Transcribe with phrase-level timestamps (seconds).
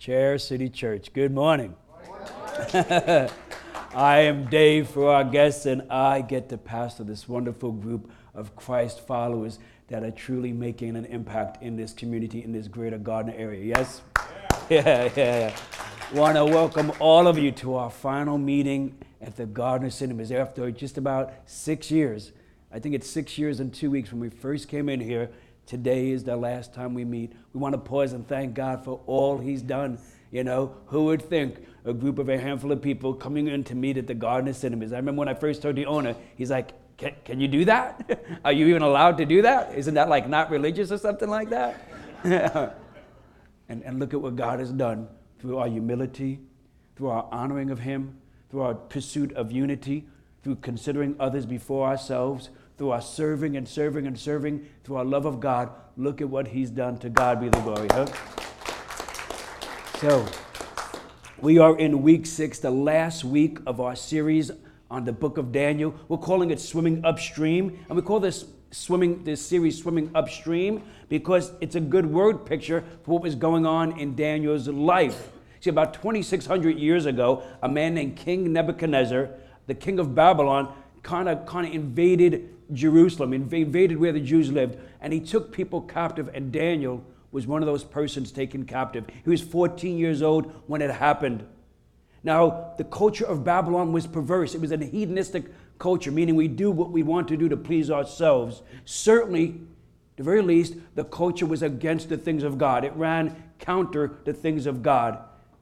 [0.00, 1.12] Chair City Church.
[1.12, 1.76] Good morning.
[2.72, 3.28] I
[4.20, 9.06] am Dave for our guests, and I get to pastor this wonderful group of Christ
[9.06, 9.58] followers
[9.88, 13.62] that are truly making an impact in this community, in this greater Gardner area.
[13.62, 14.00] Yes?
[14.70, 15.56] Yeah, yeah, yeah.
[16.14, 20.70] Want to welcome all of you to our final meeting at the Gardner Cinemas after
[20.70, 22.32] just about six years.
[22.72, 25.28] I think it's six years and two weeks when we first came in here.
[25.70, 27.32] Today is the last time we meet.
[27.52, 30.00] We want to pause and thank God for all He's done.
[30.32, 33.76] You know, who would think a group of a handful of people coming in to
[33.76, 34.92] meet at the Gardner Cinemas?
[34.92, 38.20] I remember when I first told the owner, he's like, can, can you do that?
[38.44, 39.72] Are you even allowed to do that?
[39.78, 41.88] Isn't that like not religious or something like that?
[43.68, 45.06] and, and look at what God has done
[45.38, 46.40] through our humility,
[46.96, 48.18] through our honoring of Him,
[48.50, 50.08] through our pursuit of unity,
[50.42, 52.50] through considering others before ourselves,
[52.80, 55.70] through our serving and serving and serving, through our love of God.
[55.98, 56.96] Look at what He's done.
[57.00, 57.88] To God be the glory.
[57.90, 58.06] Huh?
[59.98, 60.26] So,
[61.42, 64.50] we are in week six, the last week of our series
[64.90, 65.94] on the book of Daniel.
[66.08, 67.84] We're calling it Swimming Upstream.
[67.90, 72.82] And we call this swimming this series swimming upstream because it's a good word picture
[73.02, 75.28] for what was going on in Daniel's life.
[75.60, 79.28] See, about 2,600 years ago, a man named King Nebuchadnezzar,
[79.66, 84.78] the king of Babylon, kind of kind of invaded Jerusalem, invaded where the Jews lived,
[85.00, 89.06] and he took people captive, and Daniel was one of those persons taken captive.
[89.24, 91.46] He was 14 years old when it happened.
[92.22, 94.54] Now, the culture of Babylon was perverse.
[94.54, 95.44] It was a hedonistic
[95.78, 98.62] culture, meaning we do what we want to do to please ourselves.
[98.84, 99.60] Certainly,
[100.16, 102.84] the very least, the culture was against the things of God.
[102.84, 105.18] It ran counter the things of God.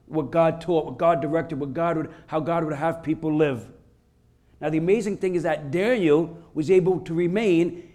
[0.07, 3.65] What God taught, what God directed, what God would, how God would have people live.
[4.59, 7.89] Now, the amazing thing is that Daniel was able to remain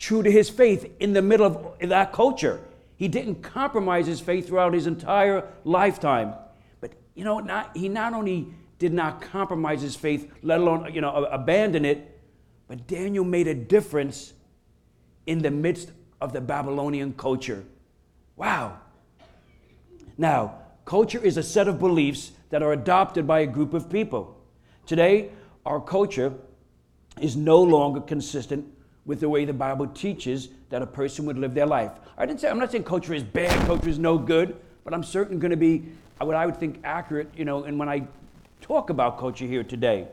[0.00, 2.60] true to his faith in the middle of that culture.
[2.96, 6.34] He didn't compromise his faith throughout his entire lifetime.
[6.80, 8.48] But, you know, not, he not only
[8.80, 12.20] did not compromise his faith, let alone, you know, abandon it,
[12.66, 14.32] but Daniel made a difference
[15.26, 17.62] in the midst of the Babylonian culture.
[18.34, 18.80] Wow.
[20.16, 24.36] Now, culture is a set of beliefs that are adopted by a group of people.
[24.86, 25.30] Today,
[25.64, 26.34] our culture
[27.22, 28.66] is no longer consistent
[29.06, 31.92] with the way the Bible teaches that a person would live their life.
[32.16, 35.02] I didn't say I'm not saying culture is bad, culture is no good, but I'm
[35.02, 35.84] certainly going to be
[36.18, 38.06] what I would think accurate, you know, and when I
[38.60, 40.06] talk about culture here today.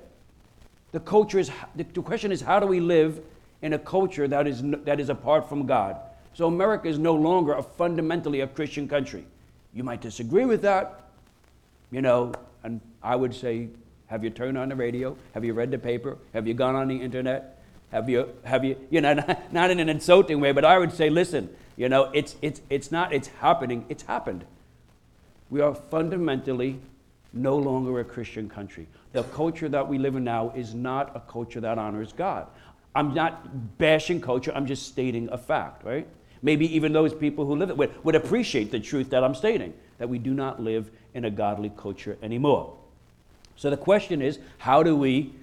[0.92, 3.22] The culture is the question is how do we live
[3.62, 5.98] in a culture that is that is apart from God?
[6.34, 9.26] So America is no longer a fundamentally a Christian country.
[9.74, 11.04] You might disagree with that,
[11.92, 12.34] you know,
[12.64, 13.70] and I would say
[14.08, 15.18] have you turned on the radio?
[15.34, 16.18] Have you read the paper?
[16.34, 17.64] Have you gone on the internet?
[17.92, 20.94] Have you, have you, you know, not, not in an insulting way, but I would
[20.94, 24.46] say, listen, you know, it's, it's, it's not, it's happening, it's happened.
[25.50, 26.80] We are fundamentally
[27.34, 28.88] no longer a Christian country.
[29.12, 32.48] The culture that we live in now is not a culture that honors God.
[32.96, 36.08] I'm not bashing culture, I'm just stating a fact, right?
[36.42, 39.74] Maybe even those people who live it would, would appreciate the truth that I'm stating,
[39.98, 42.78] that we do not live in a godly culture anymore.
[43.56, 45.34] So the question is how do we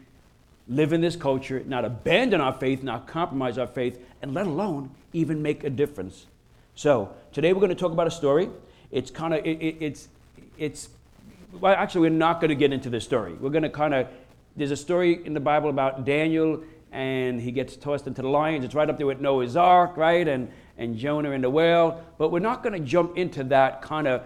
[0.69, 4.91] live in this culture, not abandon our faith, not compromise our faith, and let alone
[5.13, 6.27] even make a difference?
[6.75, 8.49] So today we're going to talk about a story.
[8.91, 10.09] It's kind of, it, it, it's,
[10.59, 10.89] it's,
[11.61, 13.35] well, actually, we're not going to get into this story.
[13.35, 14.09] We're going to kind of,
[14.57, 16.63] there's a story in the Bible about Daniel
[16.93, 18.65] and he gets tossed into the lions.
[18.65, 20.29] It's right up there with Noah's Ark, right?
[20.29, 22.05] And, and Jonah and the whale.
[22.19, 24.23] But we're not going to jump into that kind of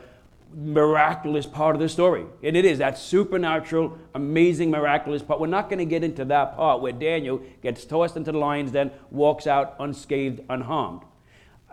[0.55, 2.25] miraculous part of the story.
[2.43, 5.41] And it is that supernatural, amazing, miraculous part.
[5.41, 8.73] We're not going to get into that part where Daniel gets tossed into the lions,
[8.73, 11.03] then walks out unscathed, unharmed.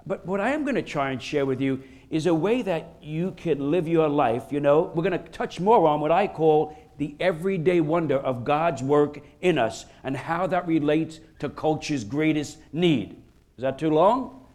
[0.06, 2.98] But what I am going to try and share with you is a way that
[3.02, 4.52] you can live your life.
[4.52, 8.44] You know, we're going to touch more on what I call the everyday wonder of
[8.44, 13.22] God's work in us and how that relates to culture's greatest need.
[13.58, 14.46] Is that too long?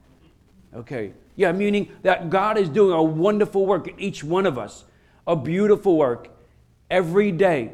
[0.75, 1.13] Okay.
[1.39, 4.85] Yeah, meaning that God is doing a wonderful work in each one of us,
[5.25, 6.31] a beautiful work
[6.91, 7.71] every day.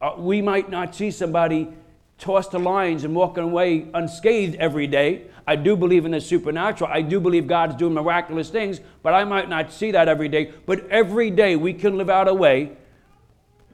[0.00, 1.68] Uh, we might not see somebody
[2.16, 5.26] tossed to lions and walking away unscathed every day.
[5.46, 6.90] I do believe in the supernatural.
[6.90, 10.50] I do believe God's doing miraculous things, but I might not see that every day.
[10.64, 12.72] But every day we can live out a way,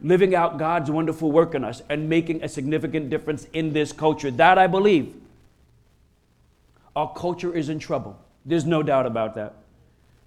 [0.02, 4.32] living out God's wonderful work in us and making a significant difference in this culture.
[4.32, 5.14] That I believe.
[6.96, 8.19] Our culture is in trouble.
[8.49, 9.55] There's no doubt about that.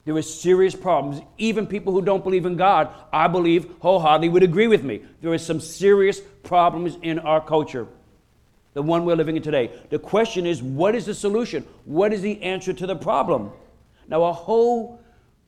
[0.06, 1.22] There are serious problems.
[1.38, 5.02] Even people who don't believe in God, I believe wholeheartedly would agree with me.
[5.22, 7.88] There are some serious problems in our culture,
[8.74, 9.72] the one we're living in today.
[9.90, 11.66] The question is, what is the solution?
[11.86, 13.52] What is the answer to the problem?
[14.08, 15.00] Now, a whole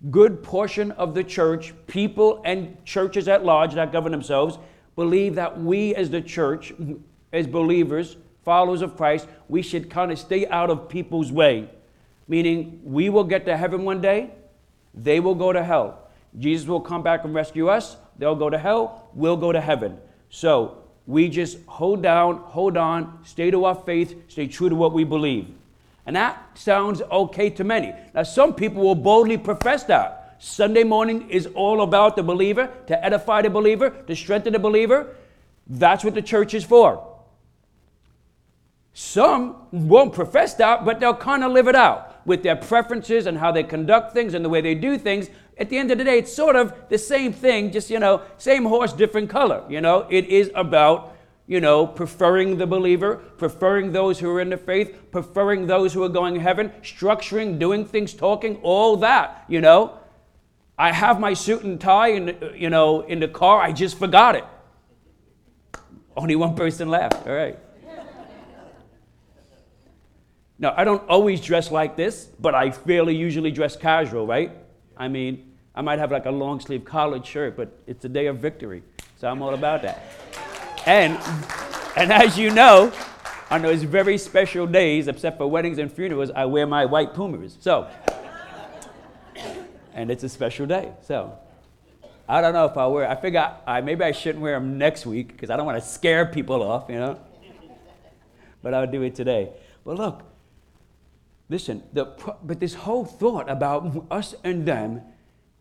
[0.09, 4.57] good portion of the church, people and churches at large that govern themselves,
[4.95, 6.73] believe that we as the church,
[7.31, 11.69] as believers, followers of Christ, we should kind of stay out of people's way.
[12.27, 14.31] Meaning, we will get to heaven one day,
[14.93, 15.99] they will go to hell.
[16.39, 19.97] Jesus will come back and rescue us, they'll go to hell, we'll go to heaven.
[20.29, 24.93] So, we just hold down, hold on, stay to our faith, stay true to what
[24.93, 25.47] we believe.
[26.05, 27.93] And that sounds okay to many.
[28.13, 30.37] Now, some people will boldly profess that.
[30.39, 35.15] Sunday morning is all about the believer, to edify the believer, to strengthen the believer.
[35.67, 37.05] That's what the church is for.
[38.93, 43.37] Some won't profess that, but they'll kind of live it out with their preferences and
[43.37, 45.29] how they conduct things and the way they do things.
[45.57, 48.21] At the end of the day, it's sort of the same thing, just, you know,
[48.37, 49.63] same horse, different color.
[49.69, 51.13] You know, it is about
[51.45, 56.01] you know, preferring the believer, preferring those who are in the faith, preferring those who
[56.03, 59.99] are going to heaven, structuring, doing things, talking, all that, you know.
[60.77, 64.35] I have my suit and tie in, you know, in the car, I just forgot
[64.35, 64.45] it.
[66.15, 67.27] Only one person left.
[67.27, 67.59] all right.
[70.59, 74.51] Now, I don't always dress like this, but I fairly usually dress casual, right?
[74.95, 78.27] I mean, I might have like a long sleeve collared shirt, but it's a day
[78.27, 78.83] of victory,
[79.17, 80.03] so I'm all about that.
[80.85, 81.17] And,
[81.95, 82.91] and as you know,
[83.49, 87.57] on those very special days, except for weddings and funerals, I wear my white Pumas.
[87.59, 87.89] So,
[89.93, 90.91] and it's a special day.
[91.01, 91.37] So,
[92.27, 93.09] I don't know if I'll wear.
[93.09, 95.87] I figure I, maybe I shouldn't wear them next week because I don't want to
[95.87, 97.19] scare people off, you know.
[98.61, 99.49] But I'll do it today.
[99.83, 100.23] But look,
[101.53, 101.83] listen.
[101.93, 102.05] The,
[102.43, 105.01] but this whole thought about us and them,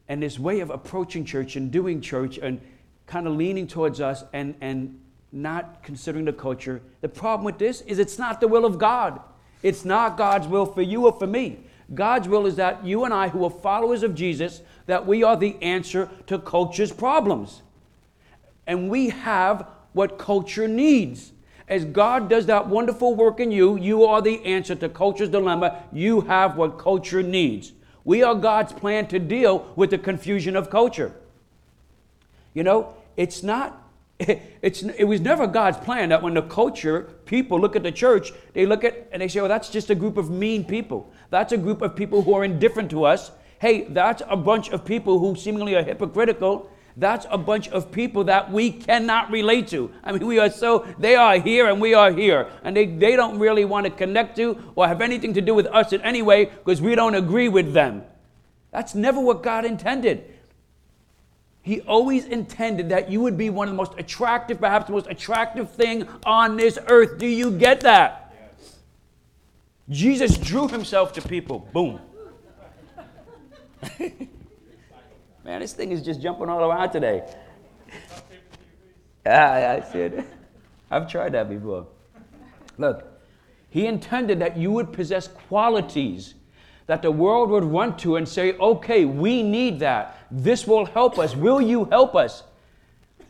[0.09, 2.61] and this way of approaching church and doing church and
[3.06, 4.99] kind of leaning towards us and and
[5.33, 6.81] not considering the culture.
[7.03, 9.21] The problem with this is it's not the will of God.
[9.62, 11.61] It's not God's will for you or for me.
[11.94, 15.37] God's will is that you and I, who are followers of Jesus, that we are
[15.37, 17.62] the answer to culture's problems.
[18.67, 21.33] And we have what culture needs.
[21.69, 25.82] As God does that wonderful work in you, you are the answer to culture's dilemma.
[25.93, 27.73] You have what culture needs.
[28.05, 31.12] We are God's plan to deal with the confusion of culture.
[32.53, 33.82] You know, it's not
[34.62, 38.32] it's, it was never God's plan that when the culture, people look at the church,
[38.53, 41.11] they look at and they say, oh, that's just a group of mean people.
[41.31, 43.31] That's a group of people who are indifferent to us.
[43.61, 46.70] Hey, that's a bunch of people who seemingly are hypocritical.
[46.97, 49.91] That's a bunch of people that we cannot relate to.
[50.05, 52.50] I mean, we are so, they are here and we are here.
[52.65, 55.67] And they, they don't really want to connect to or have anything to do with
[55.67, 58.03] us in any way because we don't agree with them.
[58.73, 60.25] That's never what God intended.
[61.62, 65.06] He always intended that you would be one of the most attractive, perhaps the most
[65.06, 67.19] attractive thing on this earth.
[67.19, 68.35] Do you get that?
[68.35, 68.79] Yes.
[69.89, 71.69] Jesus drew himself to people.
[71.73, 72.00] Boom.
[75.44, 77.23] Man, this thing is just jumping all around today.
[79.25, 80.27] Yeah, I see it.
[80.91, 81.87] I've tried that before.
[82.77, 83.06] Look,
[83.71, 86.35] he intended that you would possess qualities
[86.87, 90.27] that the world would run to and say, okay, we need that.
[90.31, 91.37] This will help us.
[91.37, 92.43] Will you help us?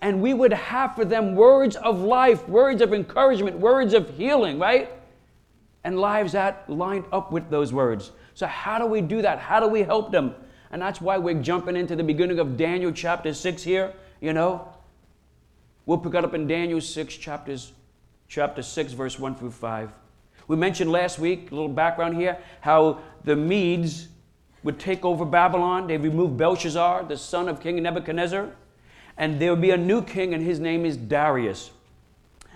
[0.01, 4.59] And we would have for them words of life, words of encouragement, words of healing,
[4.59, 4.91] right?
[5.85, 8.13] And lives that lined up with those words.
[8.35, 9.39] So, how do we do that?
[9.39, 10.35] How do we help them?
[10.73, 14.73] And that's why we're jumping into the beginning of Daniel chapter 6 here, you know.
[15.85, 17.73] We'll pick it up in Daniel 6, chapters,
[18.27, 19.91] chapter 6, verse 1 through 5.
[20.49, 24.09] We mentioned last week, a little background here, how the Medes
[24.63, 25.87] would take over Babylon.
[25.87, 28.49] They removed Belshazzar, the son of King Nebuchadnezzar,
[29.19, 31.71] and there would be a new king, and his name is Darius.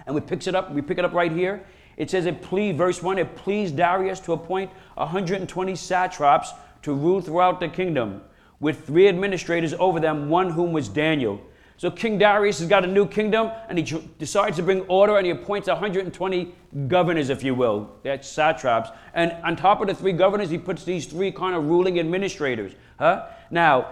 [0.07, 1.67] And we pick it up, we pick it up right here.
[1.97, 6.52] It says it pleased, verse 1, it pleased Darius to appoint 120 satraps
[6.87, 8.23] to rule throughout the kingdom,
[8.61, 11.40] with three administrators over them, one whom was Daniel.
[11.78, 15.26] So King Darius has got a new kingdom, and he decides to bring order, and
[15.26, 16.55] he appoints 120
[16.87, 17.90] governors, if you will.
[18.05, 18.90] That's satraps.
[19.14, 22.73] And on top of the three governors, he puts these three kind of ruling administrators.
[23.00, 23.26] Huh?
[23.50, 23.88] Now,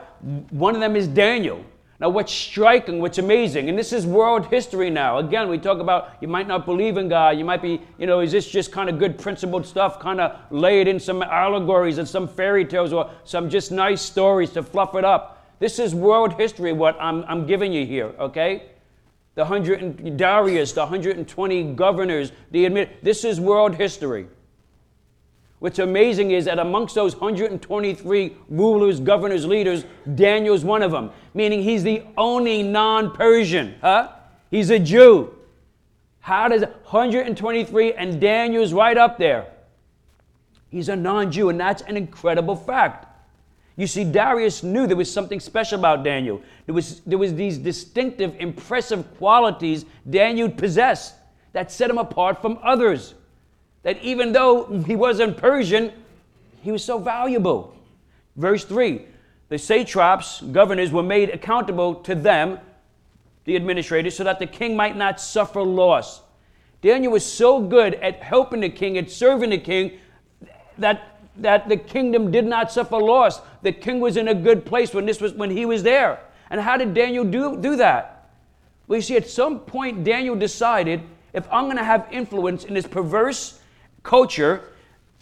[0.50, 1.64] one of them is Daniel.
[2.04, 5.16] Now, what's striking, what's amazing, and this is world history now.
[5.20, 7.38] Again, we talk about you might not believe in God.
[7.38, 10.38] You might be, you know, is this just kind of good principled stuff, kind of
[10.50, 14.94] laid in some allegories and some fairy tales or some just nice stories to fluff
[14.94, 15.46] it up?
[15.60, 18.64] This is world history, what I'm, I'm giving you here, okay?
[19.34, 24.26] The 100 Darius, the 120 governors, the admit, this is world history.
[25.64, 31.62] What's amazing is that amongst those 123 rulers, governors, leaders, Daniel's one of them, meaning
[31.62, 33.74] he's the only non Persian.
[33.80, 34.12] Huh?
[34.50, 35.34] He's a Jew.
[36.20, 39.46] How does 123 and Daniel's right up there?
[40.68, 43.06] He's a non Jew, and that's an incredible fact.
[43.76, 46.42] You see, Darius knew there was something special about Daniel.
[46.66, 51.14] There was, there was these distinctive, impressive qualities Daniel possessed
[51.54, 53.14] that set him apart from others.
[53.84, 55.92] That even though he wasn't Persian,
[56.62, 57.76] he was so valuable.
[58.36, 59.06] Verse 3
[59.50, 62.58] the satraps, governors, were made accountable to them,
[63.44, 66.22] the administrators, so that the king might not suffer loss.
[66.80, 69.98] Daniel was so good at helping the king, at serving the king,
[70.78, 73.40] that, that the kingdom did not suffer loss.
[73.62, 76.20] The king was in a good place when, this was, when he was there.
[76.50, 78.30] And how did Daniel do, do that?
[78.86, 82.74] Well, you see, at some point, Daniel decided if I'm going to have influence in
[82.74, 83.60] this perverse
[84.04, 84.62] culture,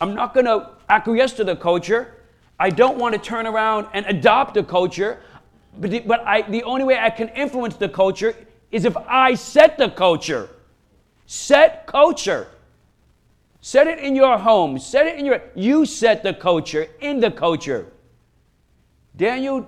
[0.01, 2.15] I'm not going to acquiesce to the culture.
[2.61, 5.21] I don't want to turn around and adopt a culture.
[5.79, 8.37] But, the, but I, the only way I can influence the culture
[8.71, 10.51] is if I set the culture.
[11.27, 12.49] Set culture.
[13.63, 14.79] Set it in your home.
[14.79, 15.41] Set it in your.
[15.55, 17.87] You set the culture in the culture.
[19.17, 19.67] Daniel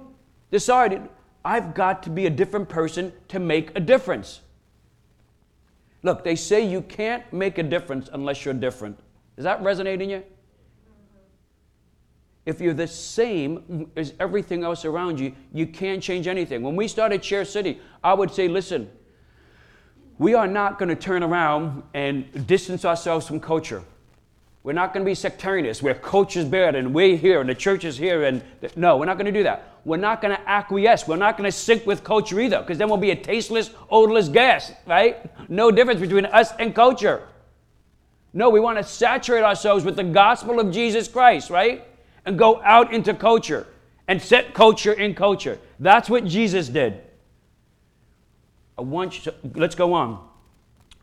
[0.50, 1.08] decided,
[1.44, 4.40] I've got to be a different person to make a difference.
[6.04, 8.98] Look, they say you can't make a difference unless you're different.
[9.36, 10.10] Does that resonate in mm-hmm.
[10.10, 10.22] you?
[12.44, 16.60] If you're the same as everything else around you, you can't change anything.
[16.62, 18.90] When we started Chair City, I would say, listen,
[20.18, 23.82] we are not going to turn around and distance ourselves from culture.
[24.64, 27.54] We're not going to be sectarianists where culture is bad and we're here and the
[27.54, 28.24] church is here.
[28.24, 28.42] And
[28.76, 29.74] no, we're not going to do that.
[29.84, 31.06] We're not going to acquiesce.
[31.06, 34.30] We're not going to sync with culture either because then we'll be a tasteless, odorless
[34.30, 35.30] gas, right?
[35.50, 37.28] No difference between us and culture.
[38.32, 41.86] No, we want to saturate ourselves with the gospel of Jesus Christ, right?
[42.24, 43.66] And go out into culture
[44.08, 45.58] and set culture in culture.
[45.78, 47.02] That's what Jesus did.
[48.78, 50.26] I want you to, let's go on.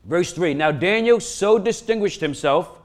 [0.03, 2.80] Verse 3 Now Daniel so distinguished himself,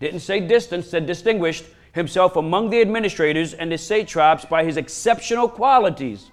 [0.00, 5.48] didn't say distant, said distinguished himself among the administrators and the satraps by his exceptional
[5.48, 6.30] qualities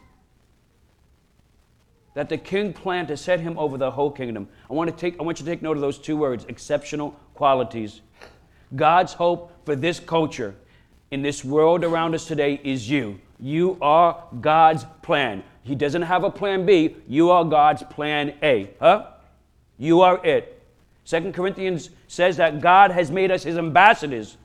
[2.14, 4.48] that the king planned to set him over the whole kingdom.
[4.70, 7.12] I want, to take, I want you to take note of those two words exceptional
[7.34, 8.02] qualities.
[8.76, 10.56] God's hope for this culture
[11.12, 13.20] in this world around us today is you.
[13.40, 15.44] You are God's plan.
[15.64, 16.96] He doesn't have a plan B.
[17.08, 18.70] You are God's plan A.
[18.80, 19.08] Huh?
[19.78, 20.61] You are it.
[21.04, 24.38] Second Corinthians says that God has made us his ambassadors.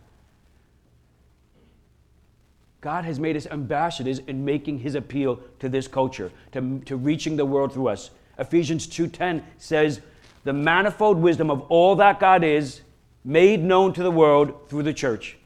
[2.81, 7.37] God has made us ambassadors in making his appeal to this culture, to, to reaching
[7.37, 8.11] the world through us.
[8.39, 10.01] Ephesians 2:10 says,
[10.45, 12.83] "The manifold wisdom of all that God is
[13.25, 15.39] made known to the world through the church."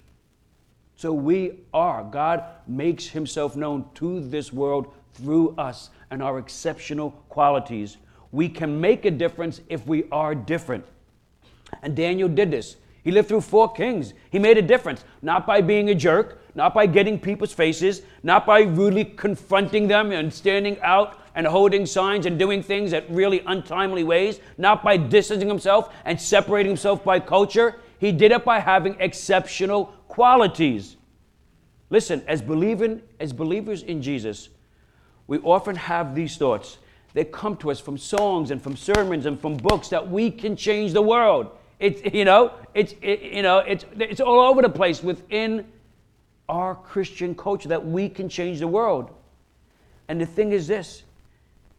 [0.96, 2.04] So we are.
[2.04, 7.96] God makes himself known to this world through us and our exceptional qualities.
[8.32, 10.84] We can make a difference if we are different.
[11.82, 12.76] And Daniel did this.
[13.02, 14.12] He lived through four kings.
[14.30, 18.44] He made a difference, not by being a jerk, not by getting people's faces, not
[18.44, 23.40] by rudely confronting them and standing out and holding signs and doing things at really
[23.46, 27.80] untimely ways, not by distancing himself and separating himself by culture.
[27.98, 30.96] He did it by having exceptional qualities.
[31.88, 34.48] Listen, as, believing, as believers in Jesus,
[35.26, 36.78] we often have these thoughts.
[37.14, 40.56] They come to us from songs and from sermons and from books that we can
[40.56, 41.50] change the world.
[41.80, 45.66] It's you know, it's it, you know, it's it's all over the place within
[46.48, 49.10] our Christian culture that we can change the world.
[50.08, 51.04] And the thing is this,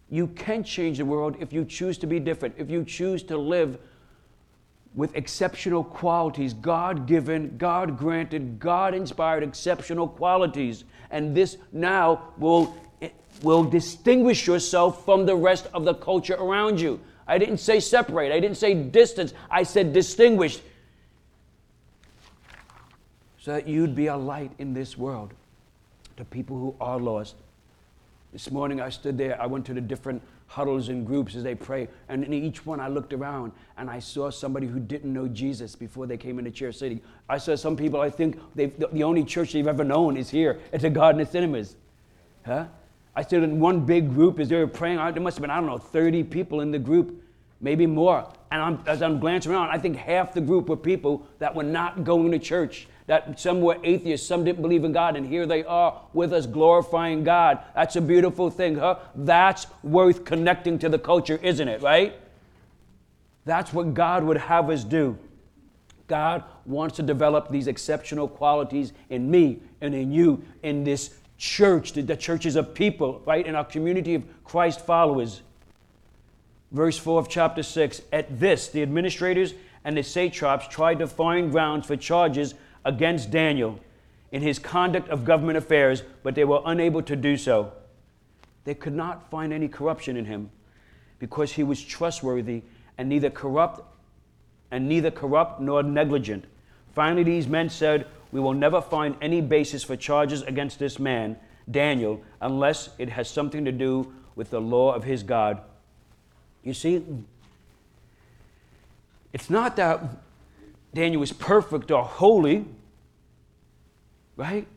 [0.09, 3.37] you can change the world if you choose to be different, if you choose to
[3.37, 3.77] live
[4.95, 10.83] with exceptional qualities, God given, God granted, God inspired exceptional qualities.
[11.11, 12.75] And this now will
[13.41, 16.99] will distinguish yourself from the rest of the culture around you.
[17.27, 20.61] I didn't say separate, I didn't say distance, I said distinguished.
[23.39, 25.33] So that you'd be a light in this world
[26.17, 27.35] to people who are lost.
[28.33, 31.55] This morning I stood there, I went to the different huddles and groups as they
[31.55, 35.27] pray, and in each one I looked around and I saw somebody who didn't know
[35.27, 37.01] Jesus before they came into Chair City.
[37.29, 40.81] I saw some people I think the only church they've ever known is here at
[40.81, 41.75] the Gardner Cinemas.
[42.45, 42.65] Huh?
[43.15, 44.97] I stood in one big group as they were praying.
[44.97, 47.21] There must have been, I don't know, 30 people in the group,
[47.59, 48.31] maybe more.
[48.51, 51.63] And I'm, as I'm glancing around, I think half the group were people that were
[51.63, 52.87] not going to church.
[53.07, 56.45] That some were atheists, some didn't believe in God, and here they are with us
[56.45, 57.59] glorifying God.
[57.75, 58.99] That's a beautiful thing, huh?
[59.15, 62.13] That's worth connecting to the culture, isn't it, right?
[63.43, 65.17] That's what God would have us do.
[66.07, 71.93] God wants to develop these exceptional qualities in me and in you in this church,
[71.93, 73.47] the, the a people, right?
[73.47, 75.41] In our community of Christ followers.
[76.71, 81.51] Verse 4 of chapter 6 At this, the administrators and the satraps tried to find
[81.51, 82.53] grounds for charges
[82.85, 83.79] against Daniel.
[84.31, 87.73] in his conduct of government affairs, but they were unable to do so.
[88.63, 90.51] They could not find any corruption in him
[91.19, 92.61] because he was trustworthy
[92.97, 93.81] and neither corrupt
[94.69, 96.45] and neither corrupt nor negligent.
[96.93, 101.37] Finally, these men said, We will never find any basis for charges against this man,
[101.69, 105.61] Daniel, unless it has something to do with the law of his God.
[106.63, 107.03] You see,
[109.33, 110.01] it's not that
[110.93, 112.65] Daniel was perfect or holy,
[114.37, 114.67] right?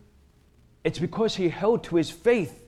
[0.83, 2.61] It's because he held to his faith.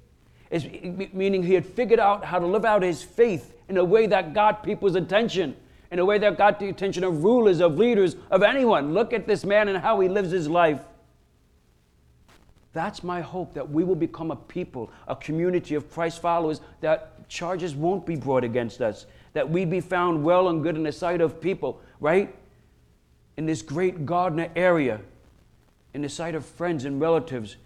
[1.13, 4.33] Meaning he had figured out how to live out his faith in a way that
[4.33, 5.57] got people's attention
[5.97, 8.93] in a way that got the attention of rulers, of leaders, of anyone.
[8.93, 10.81] Look at this man and how he lives his life.
[12.75, 17.27] That's my hope that we will become a people, a community of Christ followers, that
[17.31, 20.93] charges won't be brought against us, that we be found well and good in the
[20.93, 22.35] sight of people, right?
[23.39, 25.01] In this great Gardner area,
[25.95, 27.57] in the sight of friends and relatives.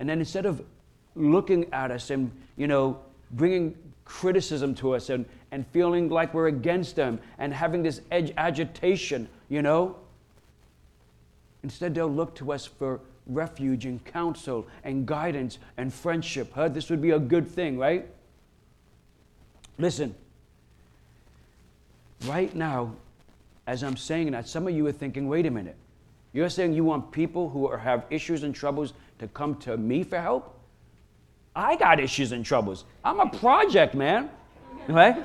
[0.00, 0.64] And then instead of
[1.14, 2.98] looking at us and, you know,
[3.32, 8.32] bringing criticism to us and, and feeling like we're against them and having this edge
[8.36, 9.96] agitation, you know?
[11.62, 16.52] Instead, they'll look to us for refuge and counsel and guidance and friendship.
[16.54, 16.68] Huh?
[16.68, 18.06] This would be a good thing, right?
[19.78, 20.14] Listen,
[22.26, 22.94] right now,
[23.66, 25.76] as I'm saying that, some of you are thinking, wait a minute.
[26.32, 30.02] You're saying you want people who are, have issues and troubles to come to me
[30.02, 30.58] for help?
[31.54, 32.84] I got issues and troubles.
[33.04, 34.30] I'm a project, man.
[34.88, 35.24] Right?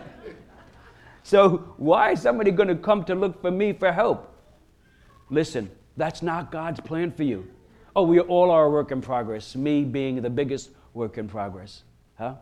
[1.23, 4.29] So, why is somebody going to come to look for me for help?
[5.29, 7.47] Listen, that's not God's plan for you.
[7.95, 11.83] Oh, we all are a work in progress, me being the biggest work in progress.
[12.17, 12.35] Huh?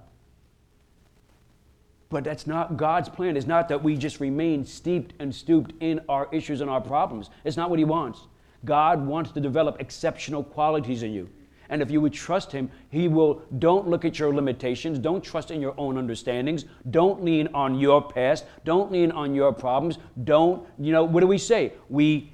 [2.09, 3.37] But that's not God's plan.
[3.37, 7.29] It's not that we just remain steeped and stooped in our issues and our problems.
[7.45, 8.27] It's not what He wants.
[8.65, 11.29] God wants to develop exceptional qualities in you.
[11.71, 13.41] And if you would trust Him, He will.
[13.57, 14.99] Don't look at your limitations.
[14.99, 16.65] Don't trust in your own understandings.
[16.91, 18.45] Don't lean on your past.
[18.65, 19.97] Don't lean on your problems.
[20.25, 21.73] Don't, you know, what do we say?
[21.89, 22.31] We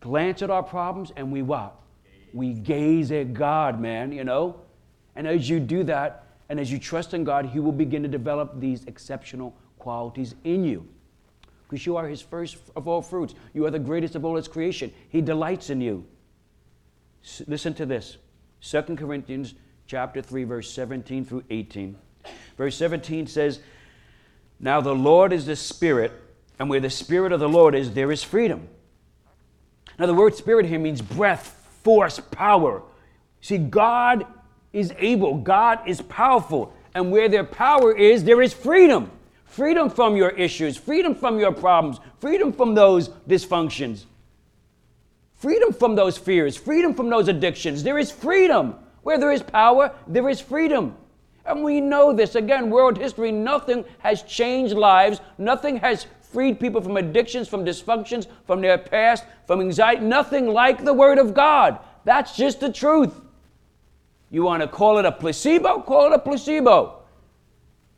[0.00, 1.78] glance at our problems and we what?
[2.32, 4.56] We gaze at God, man, you know?
[5.14, 8.08] And as you do that, and as you trust in God, He will begin to
[8.08, 10.88] develop these exceptional qualities in you.
[11.68, 13.34] Because you are His first of all fruits.
[13.52, 14.92] You are the greatest of all His creation.
[15.10, 16.06] He delights in you.
[17.46, 18.16] Listen to this.
[18.60, 19.54] 2 Corinthians
[19.86, 21.96] chapter 3 verse 17 through 18.
[22.56, 23.60] Verse 17 says,
[24.60, 26.12] "Now the Lord is the Spirit,
[26.58, 28.68] and where the Spirit of the Lord is, there is freedom."
[29.98, 32.82] Now the word spirit here means breath, force, power.
[33.40, 34.26] See, God
[34.72, 39.10] is able, God is powerful, and where their power is, there is freedom.
[39.44, 44.06] Freedom from your issues, freedom from your problems, freedom from those dysfunctions.
[45.42, 47.82] Freedom from those fears, freedom from those addictions.
[47.82, 48.76] There is freedom.
[49.02, 50.96] Where there is power, there is freedom.
[51.44, 52.36] And we know this.
[52.36, 55.20] Again, world history, nothing has changed lives.
[55.38, 60.02] Nothing has freed people from addictions, from dysfunctions, from their past, from anxiety.
[60.02, 61.80] Nothing like the Word of God.
[62.04, 63.20] That's just the truth.
[64.30, 65.80] You want to call it a placebo?
[65.80, 67.02] Call it a placebo.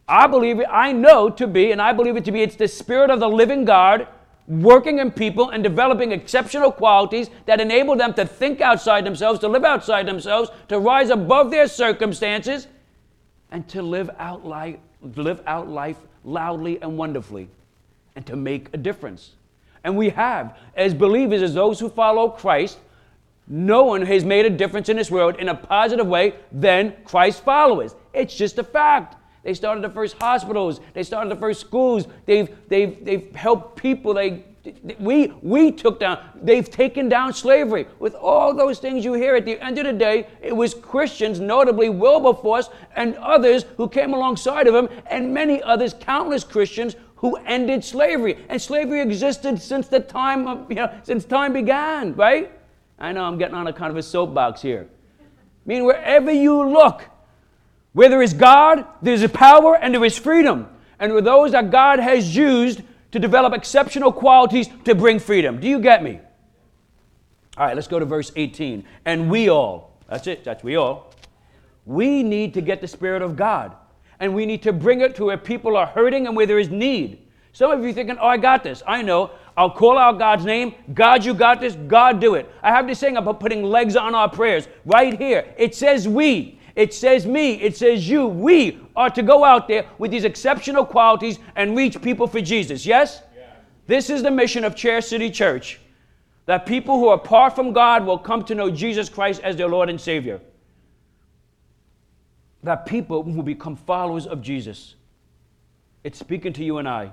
[0.09, 2.68] I believe it, I know to be, and I believe it to be, it's the
[2.68, 4.09] Spirit of the living God
[4.46, 9.48] working in people and developing exceptional qualities that enable them to think outside themselves, to
[9.48, 12.66] live outside themselves, to rise above their circumstances,
[13.50, 14.76] and to live out life,
[15.16, 17.48] live out life loudly and wonderfully,
[18.16, 19.33] and to make a difference.
[19.85, 22.78] And we have, as believers, as those who follow Christ,
[23.46, 27.44] no one has made a difference in this world in a positive way than Christ
[27.44, 27.94] followers.
[28.14, 29.16] It's just a fact.
[29.44, 30.80] They started the first hospitals.
[30.94, 32.09] They started the first schools.
[32.24, 34.14] They've, they've, they've helped people.
[34.14, 34.44] They,
[34.98, 37.87] we, we took down, they've taken down slavery.
[37.98, 41.38] With all those things you hear, at the end of the day, it was Christians,
[41.38, 47.37] notably Wilberforce and others who came alongside of him, and many others, countless Christians who
[47.44, 48.38] ended slavery.
[48.48, 52.50] And slavery existed since the time of, you know, since time began, right?
[52.98, 54.88] I know I'm getting on a kind of a soapbox here.
[55.20, 55.24] I
[55.66, 57.04] mean, wherever you look,
[57.94, 60.68] where there is God, there is a power and there is freedom.
[60.98, 65.61] And with those that God has used to develop exceptional qualities to bring freedom.
[65.61, 66.20] Do you get me?
[67.57, 68.85] All right, let's go to verse 18.
[69.04, 71.14] And we all, that's it, that's we all,
[71.87, 73.76] we need to get the Spirit of God.
[74.18, 76.70] And we need to bring it to where people are hurting and where there is
[76.70, 77.20] need.
[77.52, 78.83] Some of you thinking, oh, I got this.
[78.85, 79.30] I know.
[79.57, 80.74] I'll call out God's name.
[80.92, 81.76] God, you got this.
[81.87, 82.50] God, do it.
[82.61, 84.66] I have this saying about putting legs on our prayers.
[84.85, 85.54] Right here.
[85.57, 86.59] It says we.
[86.77, 88.27] It says me, it says you.
[88.27, 92.85] We are to go out there with these exceptional qualities and reach people for Jesus.
[92.85, 93.23] Yes?
[93.37, 93.47] Yeah.
[93.87, 95.81] This is the mission of Chair City Church.
[96.47, 99.69] That people who are apart from God will come to know Jesus Christ as their
[99.69, 100.41] Lord and Savior.
[102.65, 104.97] That people will become followers of Jesus.
[106.03, 107.13] It's speaking to you and I.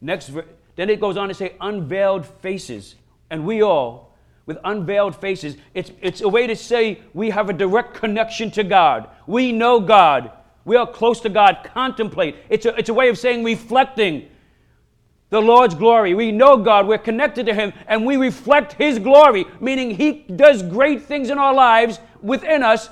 [0.00, 0.32] Next,
[0.74, 2.96] then it goes on to say, unveiled faces.
[3.30, 4.11] And we all,
[4.46, 8.64] with unveiled faces, it's, it's a way to say we have a direct connection to
[8.64, 9.08] God.
[9.26, 10.32] We know God.
[10.64, 11.68] We are close to God.
[11.72, 12.36] Contemplate.
[12.48, 14.28] It's a, it's a way of saying reflecting
[15.32, 16.12] the Lord's glory.
[16.12, 20.62] We know God, we're connected to Him, and we reflect His glory, meaning He does
[20.62, 22.90] great things in our lives within us,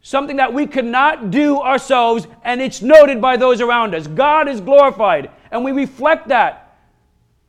[0.00, 4.06] something that we cannot do ourselves, and it's noted by those around us.
[4.06, 6.78] God is glorified, and we reflect that.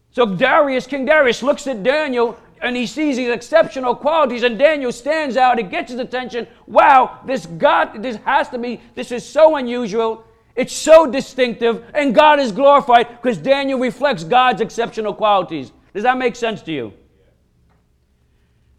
[0.10, 4.91] So Darius, King Darius, looks at Daniel and he sees these exceptional qualities, and Daniel
[4.91, 5.60] stands out.
[5.60, 6.47] It gets his attention.
[6.65, 10.26] Wow, this God, this has to be, this is so unusual.
[10.56, 15.71] It's so distinctive, and God is glorified because Daniel reflects God's exceptional qualities.
[15.93, 16.93] Does that make sense to you?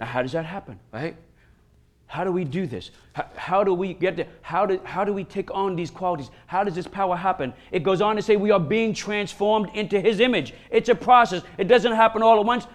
[0.01, 1.17] Now, how does that happen, right?
[2.07, 2.91] How do we do this?
[3.13, 6.31] How, how, do we get to, how do, how do we take on these qualities?
[6.47, 7.53] How does this power happen?
[7.73, 10.55] It goes on to say we are being transformed into his image.
[10.71, 11.43] It's a process.
[11.59, 12.67] It doesn't happen all at once,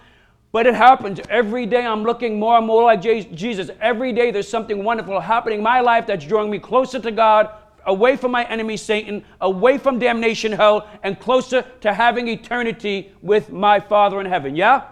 [0.52, 1.20] but it happens.
[1.30, 3.70] Every day I'm looking more and more like Jesus.
[3.80, 7.50] Every day there's something wonderful happening in my life that's drawing me closer to God,
[7.86, 13.52] away from my enemy Satan, away from damnation hell, and closer to having eternity with
[13.52, 14.56] my Father in heaven.
[14.56, 14.86] Yeah?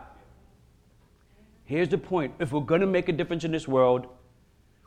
[1.66, 4.08] Here's the point if we're going to make a difference in this world,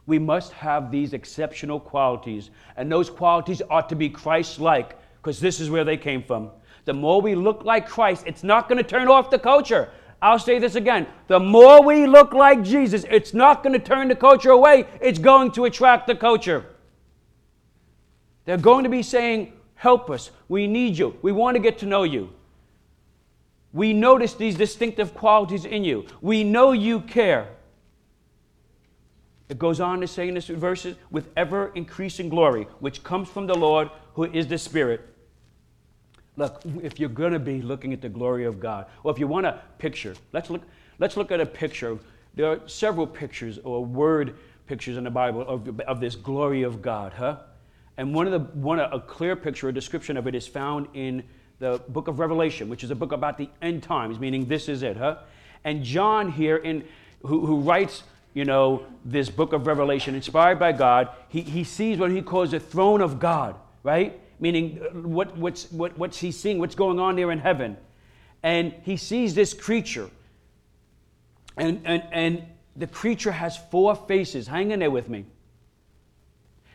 [0.07, 2.51] we must have these exceptional qualities.
[2.77, 6.51] And those qualities ought to be Christ like, because this is where they came from.
[6.87, 9.91] The more we look like Christ, it's not going to turn off the culture.
[10.23, 11.07] I'll say this again.
[11.29, 15.19] The more we look like Jesus, it's not going to turn the culture away, it's
[15.19, 16.67] going to attract the culture.
[18.45, 20.31] They're going to be saying, Help us.
[20.47, 21.17] We need you.
[21.23, 22.29] We want to get to know you.
[23.73, 26.05] We notice these distinctive qualities in you.
[26.21, 27.49] We know you care.
[29.49, 33.47] It goes on to say in this verses, with ever increasing glory, which comes from
[33.47, 35.01] the Lord who is the Spirit.
[36.41, 39.27] Look, if you're going to be looking at the glory of God, or if you
[39.27, 40.63] want a picture, let's look,
[40.99, 41.99] let's look at a picture.
[42.35, 44.35] There are several pictures or word
[44.67, 47.41] pictures in the Bible of, of this glory of God, huh?
[47.99, 51.25] And one of the one a clear picture, a description of it is found in
[51.59, 54.83] the book of Revelation, which is a book about the end times, meaning this is
[54.83, 55.19] it, huh?
[55.65, 56.85] And John here, in
[57.21, 61.99] who, who writes, you know, this book of Revelation, inspired by God, he, he sees
[61.99, 64.19] what he calls the throne of God, right?
[64.41, 67.77] Meaning uh, what, what's, what, what's he seeing, what's going on there in heaven.
[68.43, 70.11] And he sees this creature.
[71.57, 72.43] And, and, and
[72.77, 74.47] the creature has four faces.
[74.47, 75.27] Hang in there with me.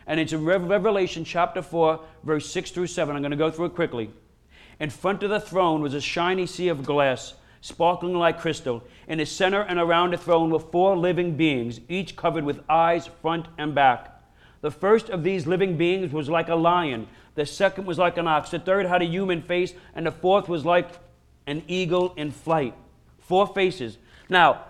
[0.07, 3.15] And it's in Revelation chapter 4, verse 6 through 7.
[3.15, 4.11] I'm going to go through it quickly.
[4.79, 8.83] In front of the throne was a shiny sea of glass, sparkling like crystal.
[9.07, 13.07] In the center and around the throne were four living beings, each covered with eyes
[13.21, 14.11] front and back.
[14.61, 18.27] The first of these living beings was like a lion, the second was like an
[18.27, 20.89] ox, the third had a human face, and the fourth was like
[21.47, 22.73] an eagle in flight.
[23.19, 23.97] Four faces.
[24.29, 24.63] Now,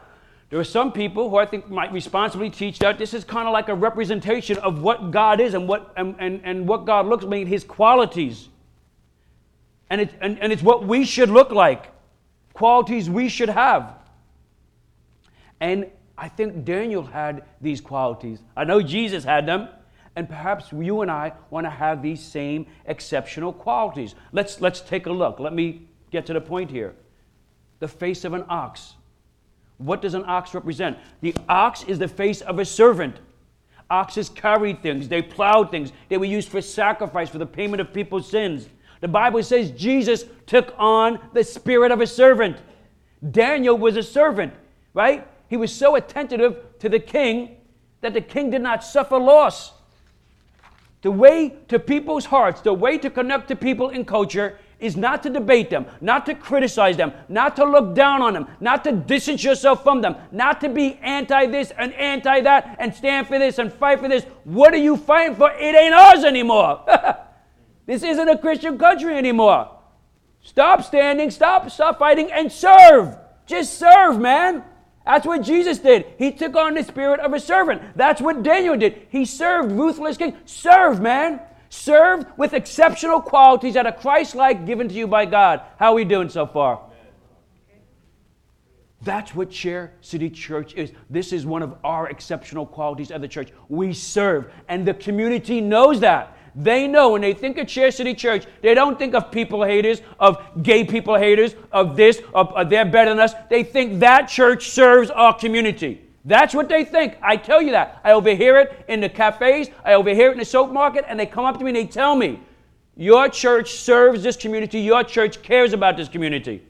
[0.50, 3.54] there are some people who I think might responsibly teach that this is kind of
[3.54, 7.24] like a representation of what God is and what, and, and, and what God looks
[7.24, 8.50] like, his qualities.
[9.90, 11.92] And, it, and, and it's what we should look like,
[12.54, 13.94] qualities we should have.
[15.60, 18.40] And I think Daniel had these qualities.
[18.56, 19.68] I know Jesus had them.
[20.16, 24.16] And perhaps you and I want to have these same exceptional qualities.
[24.32, 25.40] Let's, let's take a look.
[25.40, 26.96] Let me get to the point here.
[27.80, 28.94] The face of an ox.
[29.78, 30.98] What does an ox represent?
[31.22, 33.18] The ox is the face of a servant.
[33.90, 37.94] Oxes carried things, they plowed things, they were used for sacrifice, for the payment of
[37.94, 38.68] people's sins.
[39.02, 42.58] The Bible says Jesus took on the spirit of a servant.
[43.32, 44.54] Daniel was a servant,
[44.94, 45.28] right?
[45.50, 47.58] He was so attentive to the king
[48.02, 49.74] that the king did not suffer loss.
[51.06, 55.22] The way to people's hearts, the way to connect to people in culture is not
[55.22, 58.92] to debate them, not to criticize them, not to look down on them, not to
[58.92, 63.38] distance yourself from them, not to be anti this and anti that and stand for
[63.38, 64.24] this and fight for this.
[64.46, 65.52] What are you fighting for?
[65.52, 66.84] It ain't ours anymore.
[67.86, 69.70] this isn't a Christian country anymore.
[70.42, 73.16] Stop standing, stop, stop fighting, and serve.
[73.46, 74.64] Just serve, man.
[75.06, 76.06] That's what Jesus did.
[76.18, 77.82] He took on the spirit of a servant.
[77.96, 79.08] That's what Daniel did.
[79.10, 80.36] He served ruthless king.
[80.46, 81.40] Serve, man
[81.76, 85.62] served with exceptional qualities that are Christ like given to you by God.
[85.78, 86.82] How are we doing so far?
[89.02, 90.92] That's what Chair City Church is.
[91.10, 93.52] This is one of our exceptional qualities of the church.
[93.70, 96.35] We serve, and the community knows that.
[96.56, 100.02] They know when they think of Chair City Church, they don't think of people haters,
[100.20, 103.34] of gay people haters, of this, of, of they're better than us.
[103.50, 106.02] They think that church serves our community.
[106.24, 107.18] That's what they think.
[107.22, 108.00] I tell you that.
[108.04, 111.26] I overhear it in the cafes, I overhear it in the soap market, and they
[111.26, 112.40] come up to me and they tell me,
[112.96, 116.64] Your church serves this community, your church cares about this community.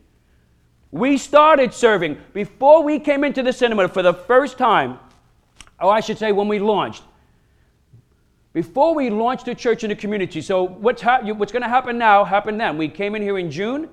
[0.91, 4.98] We started serving before we came into the cinema for the first time,
[5.80, 7.04] or I should say, when we launched.
[8.56, 11.98] Before we launched the church in the community, so what's, ha- what's going to happen
[11.98, 12.78] now happened then.
[12.78, 13.89] We came in here in June.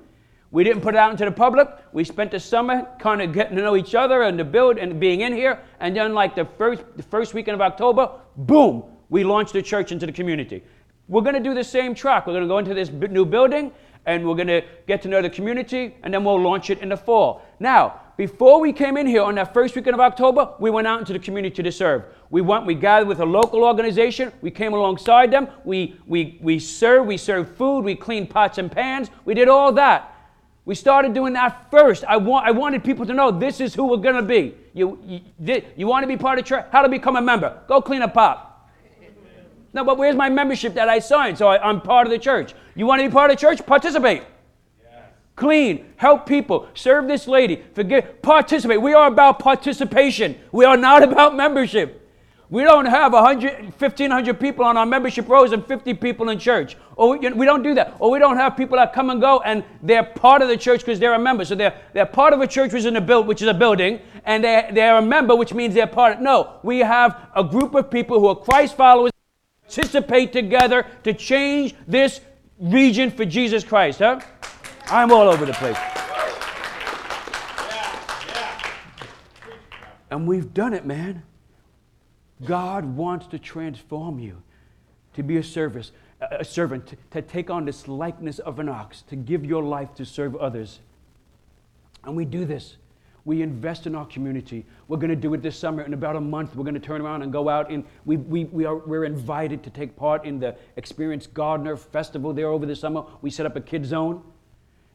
[0.53, 1.67] We didn't put it out into the public.
[1.93, 5.01] We spent the summer kind of getting to know each other and the build and
[5.01, 5.59] being in here.
[5.81, 9.91] And then, like the first, the first weekend of October, boom, we launched the church
[9.91, 10.63] into the community.
[11.09, 12.29] We're going to do the same track.
[12.29, 13.73] We're going to go into this new building
[14.07, 16.89] and we're going to get to know the community and then we'll launch it in
[16.89, 17.43] the fall.
[17.61, 20.99] Now, before we came in here on that first weekend of October, we went out
[20.99, 22.05] into the community to serve.
[22.31, 26.59] We went, we gathered with a local organization, we came alongside them, we, we, we
[26.59, 30.09] served, we served food, we cleaned pots and pans, we did all that.
[30.65, 32.05] We started doing that first.
[32.05, 34.55] I, want, I wanted people to know this is who we're going to be.
[34.75, 36.67] You, you, you want to be part of church?
[36.71, 37.61] How to become a member?
[37.67, 38.71] Go clean a pot.
[39.73, 41.39] No, but where's my membership that I signed?
[41.39, 42.55] So I, am part of the church.
[42.75, 43.65] You want to be part of the church?
[43.67, 44.23] Participate.
[45.35, 48.83] Clean, help people, serve this lady, forgive, participate.
[48.83, 50.39] We are about participation.
[50.53, 52.01] We are not about membership.
[52.51, 56.77] We don't have 100, 1,500 people on our membership rolls and 50 people in church.
[56.97, 57.97] Or we, we don't do that.
[57.99, 60.81] Or we don't have people that come and go and they're part of the church
[60.81, 61.47] because they're a member.
[61.47, 63.55] So they're, they're part of a church which is, in a build, which is a
[63.55, 67.43] building, and they're, they're a member, which means they're part of No, we have a
[67.43, 69.13] group of people who are Christ followers
[69.63, 72.21] participate together to change this
[72.63, 74.21] region for Jesus Christ, huh?
[74.87, 75.77] I'm all over the place.
[80.11, 81.23] And we've done it, man.
[82.45, 84.43] God wants to transform you
[85.15, 89.03] to be a service, a servant, to, to take on this likeness of an ox,
[89.03, 90.81] to give your life to serve others.
[92.05, 92.77] And we do this.
[93.25, 94.67] We invest in our community.
[94.89, 95.83] We're going to do it this summer.
[95.83, 97.71] In about a month, we're going to turn around and go out.
[97.71, 102.33] And we, we, we are, we're invited to take part in the Experience Gardner Festival
[102.33, 103.05] there over the summer.
[103.21, 104.23] We set up a kid zone.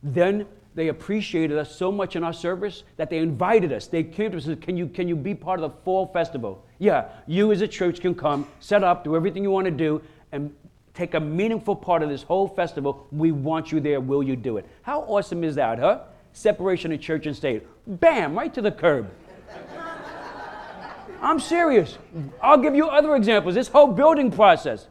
[0.04, 3.88] Then they appreciated us so much in our service that they invited us.
[3.88, 6.06] They came to us and said, can you, can you be part of the fall
[6.08, 6.64] festival?
[6.80, 10.02] Yeah, you as a church can come, set up, do everything you want to do,
[10.32, 10.54] and
[10.94, 13.08] take a meaningful part of this whole festival.
[13.12, 14.02] We want you there.
[14.02, 14.68] Will you do it?
[14.82, 16.02] How awesome is that, huh?
[16.38, 17.64] Separation of church and state.
[17.88, 19.10] Bam, right to the curb.
[21.20, 21.98] I'm serious.
[22.40, 23.56] I'll give you other examples.
[23.56, 24.86] This whole building process.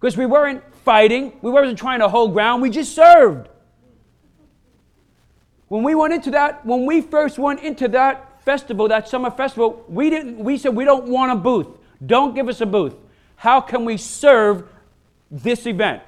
[0.00, 3.48] Because we weren't fighting, we weren't trying to hold ground, we just served.
[5.68, 9.84] When we went into that, when we first went into that festival, that summer festival,
[9.88, 11.68] we didn't we said we don't want a booth.
[12.04, 12.96] Don't give us a booth.
[13.36, 14.68] How can we serve
[15.30, 16.02] this event?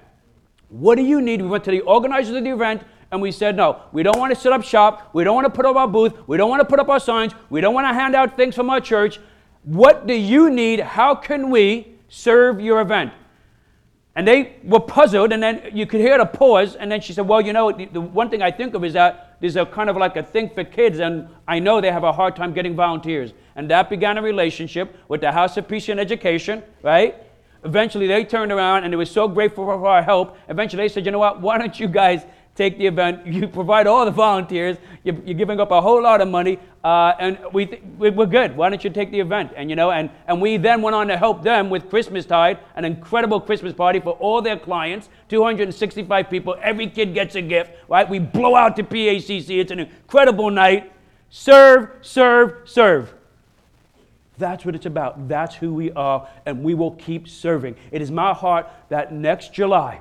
[0.71, 1.41] What do you need?
[1.41, 4.35] We went to the organizers of the event and we said, no, we don't want
[4.35, 5.11] to set up shop.
[5.15, 6.13] We don't want to put up our booth.
[6.27, 7.33] We don't want to put up our signs.
[7.49, 9.19] We don't want to hand out things from our church.
[9.63, 10.81] What do you need?
[10.81, 13.13] How can we serve your event?
[14.15, 16.75] And they were puzzled, and then you could hear the pause.
[16.75, 18.95] And then she said, Well, you know, the, the, one thing I think of is
[18.95, 22.03] that there's a kind of like a thing for kids, and I know they have
[22.03, 23.33] a hard time getting volunteers.
[23.55, 27.15] And that began a relationship with the House of Peace and Education, right?
[27.63, 30.37] Eventually, they turned around and they were so grateful for our help.
[30.49, 31.41] Eventually, they said, You know what?
[31.41, 32.25] Why don't you guys
[32.59, 33.27] take the event.
[33.39, 34.79] You provide all the volunteers.
[35.05, 38.57] You're, you're giving up a whole lot of money, uh, and we th- we're good.
[38.57, 39.53] Why don't you take the event?
[39.55, 42.59] And you know, and and we then went on to help them with Christmas Tide,
[42.75, 45.09] an incredible Christmas party for all their clients.
[45.29, 46.57] 265 people.
[46.61, 47.71] Every kid gets a gift.
[47.89, 48.09] Right?
[48.09, 49.61] We blow out the PACC.
[49.61, 50.93] It's an incredible night.
[51.31, 53.15] Serve, serve, serve.
[54.39, 55.29] That's what it's about.
[55.29, 57.77] That's who we are, and we will keep serving.
[57.93, 60.01] It is my heart that next July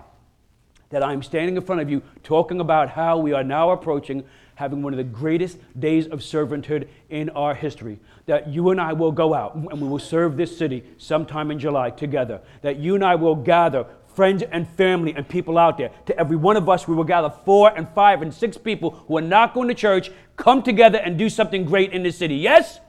[0.89, 4.23] that I'm standing in front of you talking about how we are now approaching
[4.57, 7.99] having one of the greatest days of servanthood in our history.
[8.25, 11.59] That you and I will go out and we will serve this city sometime in
[11.59, 12.41] July together.
[12.63, 15.91] That you and I will gather friends and family and people out there.
[16.07, 19.17] To every one of us, we will gather four and five and six people who
[19.17, 22.35] are not going to church, come together and do something great in this city.
[22.35, 22.79] Yes?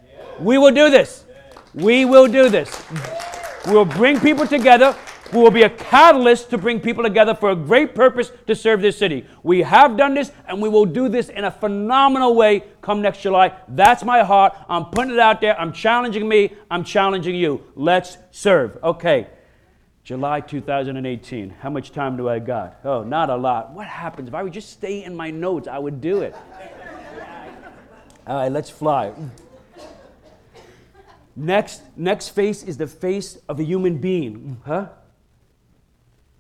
[0.41, 1.27] We will do this.
[1.75, 2.83] We will do this.
[3.67, 4.97] We will bring people together
[5.31, 8.81] who will be a catalyst to bring people together for a great purpose to serve
[8.81, 9.27] this city.
[9.43, 13.21] We have done this and we will do this in a phenomenal way come next
[13.21, 13.55] July.
[13.69, 14.57] That's my heart.
[14.69, 15.59] I'm putting it out there.
[15.61, 16.53] I'm challenging me.
[16.71, 17.62] I'm challenging you.
[17.75, 18.79] Let's serve.
[18.83, 19.29] Okay.
[20.03, 21.51] July 2018.
[21.61, 22.81] How much time do I got?
[22.83, 23.73] Oh, not a lot.
[23.73, 24.29] What happens?
[24.29, 26.35] If I would just stay in my notes, I would do it.
[28.27, 29.12] All right, let's fly.
[31.37, 34.61] Next, next face is the face of a human being.
[34.64, 34.88] Huh?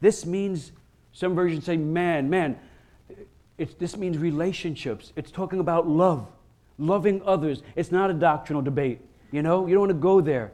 [0.00, 0.72] This means,
[1.12, 2.58] some versions say man, man.
[3.56, 5.12] It's, this means relationships.
[5.16, 6.28] It's talking about love,
[6.78, 7.62] loving others.
[7.74, 9.00] It's not a doctrinal debate.
[9.32, 10.52] You know, you don't want to go there.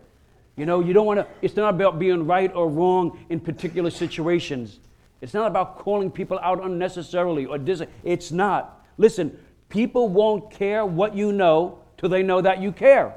[0.57, 3.91] You know, you don't want to, it's not about being right or wrong in particular
[3.91, 4.79] situations.
[5.21, 7.83] It's not about calling people out unnecessarily or dis.
[8.05, 8.85] It's not.
[8.97, 9.37] Listen,
[9.69, 13.15] people won't care what you know till they know that you care.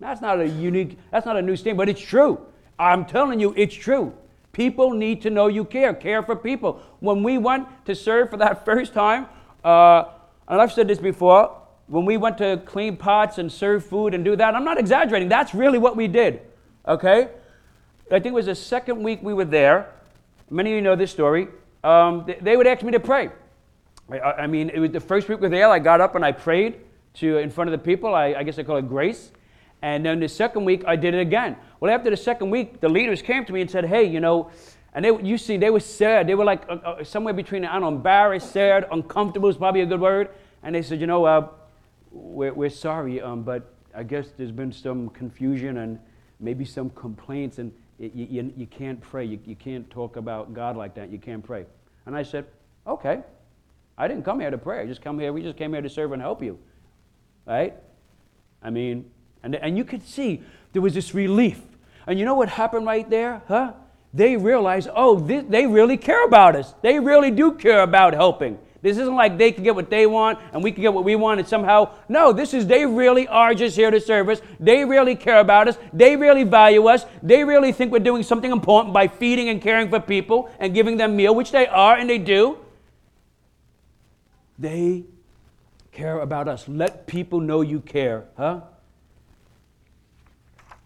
[0.00, 2.40] That's not a unique, that's not a new statement, but it's true.
[2.78, 4.12] I'm telling you, it's true.
[4.58, 5.94] People need to know you care.
[5.94, 6.82] Care for people.
[6.98, 9.26] When we went to serve for that first time,
[9.64, 10.06] uh,
[10.48, 14.24] and I've said this before, when we went to clean pots and serve food and
[14.24, 15.28] do that, I'm not exaggerating.
[15.28, 16.40] That's really what we did.
[16.88, 17.28] Okay?
[18.10, 19.92] I think it was the second week we were there.
[20.50, 21.46] Many of you know this story.
[21.84, 23.30] Um, they, they, would ask me to pray.
[24.10, 25.68] I, I, mean, it was the first week we were there.
[25.68, 26.80] I got up and I prayed
[27.14, 28.12] to in front of the people.
[28.12, 29.30] I, I guess I call it grace.
[29.82, 31.56] And then the second week I did it again.
[31.80, 34.50] Well, after the second week, the leaders came to me and said, "Hey, you know."
[34.94, 36.26] And they, you see, they were sad.
[36.26, 39.82] They were like uh, uh, somewhere between, I don't know, embarrassed, sad, uncomfortable is probably
[39.82, 40.30] a good word.
[40.62, 41.48] And they said, you know, uh,
[42.10, 46.00] we're, we're sorry, um, but I guess there's been some confusion and
[46.40, 49.24] maybe some complaints, and you, you, you can't pray.
[49.24, 51.10] You, you can't talk about God like that.
[51.10, 51.66] You can't pray.
[52.06, 52.46] And I said,
[52.86, 53.20] okay.
[53.98, 54.80] I didn't come here to pray.
[54.80, 55.32] I just come here.
[55.32, 56.58] We just came here to serve and help you.
[57.46, 57.74] Right?
[58.62, 59.10] I mean,
[59.42, 61.60] and, and you could see there was this relief.
[62.06, 63.42] And you know what happened right there?
[63.48, 63.72] Huh?
[64.14, 66.74] They realized, oh, they really care about us.
[66.82, 68.58] They really do care about helping.
[68.80, 71.16] This isn't like they can get what they want and we can get what we
[71.16, 71.94] want and somehow.
[72.08, 74.40] No, this is they really are just here to serve us.
[74.60, 75.76] They really care about us.
[75.92, 77.04] They really value us.
[77.22, 80.96] They really think we're doing something important by feeding and caring for people and giving
[80.96, 82.58] them meal, which they are and they do.
[84.58, 85.04] They
[85.90, 86.68] care about us.
[86.68, 88.60] Let people know you care, huh?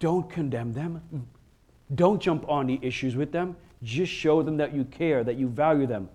[0.02, 1.00] Don't condemn them.
[1.94, 3.54] Don't jump on the issues with them.
[3.84, 6.08] Just show them that you care, that you value them.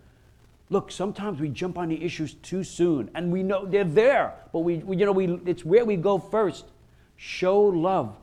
[0.70, 4.60] Look, sometimes we jump on the issues too soon, and we know they're there, but
[4.60, 6.66] we, we you know, we, it's where we go first.
[7.16, 8.14] Show love.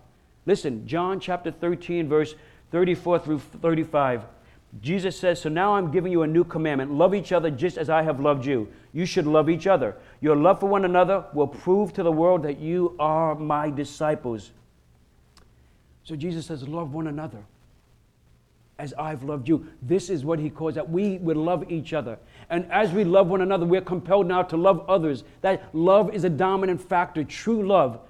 [0.45, 2.35] Listen, John chapter 13, verse
[2.71, 4.27] 34 through 35.
[4.83, 7.89] Jesus says, So now I'm giving you a new commandment love each other just as
[7.89, 8.69] I have loved you.
[8.93, 9.97] You should love each other.
[10.21, 14.51] Your love for one another will prove to the world that you are my disciples.
[16.05, 17.43] So Jesus says, Love one another
[18.79, 19.67] as I've loved you.
[19.83, 22.19] This is what he calls that we would love each other.
[22.51, 25.25] And as we love one another, we're compelled now to love others.
[25.43, 28.01] That love is a dominant factor, true love.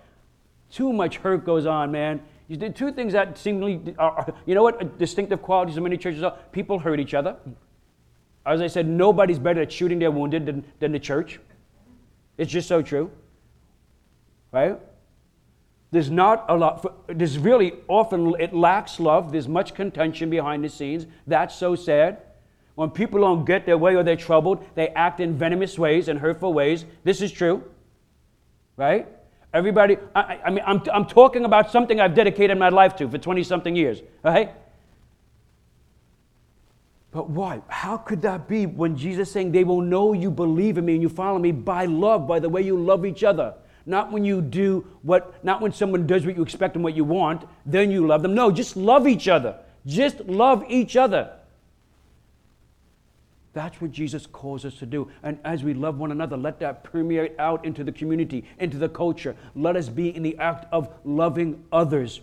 [0.70, 2.20] Too much hurt goes on, man.
[2.48, 6.22] You did two things that seemingly are, you know what, distinctive qualities of many churches
[6.22, 6.36] are?
[6.52, 7.36] People hurt each other.
[8.46, 11.40] As I said, nobody's better at shooting their wounded than, than the church.
[12.36, 13.10] It's just so true.
[14.52, 14.78] Right?
[15.94, 19.30] There's not a lot, for, there's really often, it lacks love.
[19.30, 21.06] There's much contention behind the scenes.
[21.24, 22.18] That's so sad.
[22.74, 26.18] When people don't get their way or they're troubled, they act in venomous ways and
[26.18, 26.84] hurtful ways.
[27.04, 27.62] This is true.
[28.76, 29.06] Right?
[29.52, 33.18] Everybody, I, I mean, I'm, I'm talking about something I've dedicated my life to for
[33.18, 34.02] 20 something years.
[34.24, 34.50] Right?
[37.12, 37.62] But why?
[37.68, 41.02] How could that be when Jesus saying they will know you believe in me and
[41.02, 43.54] you follow me by love, by the way you love each other?
[43.86, 47.04] Not when you do what, not when someone does what you expect and what you
[47.04, 48.34] want, then you love them.
[48.34, 49.58] No, just love each other.
[49.86, 51.30] Just love each other.
[53.52, 55.08] That's what Jesus calls us to do.
[55.22, 58.88] And as we love one another, let that permeate out into the community, into the
[58.88, 59.36] culture.
[59.54, 62.20] Let us be in the act of loving others.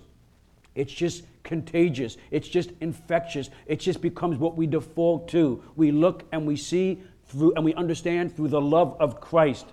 [0.76, 2.18] It's just contagious.
[2.32, 3.50] It's just infectious.
[3.66, 5.64] It just becomes what we default to.
[5.76, 9.66] We look and we see through and we understand through the love of Christ.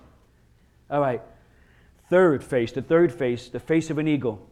[0.89, 1.21] All right.
[2.09, 4.49] Third face, the third face, the face of an eagle.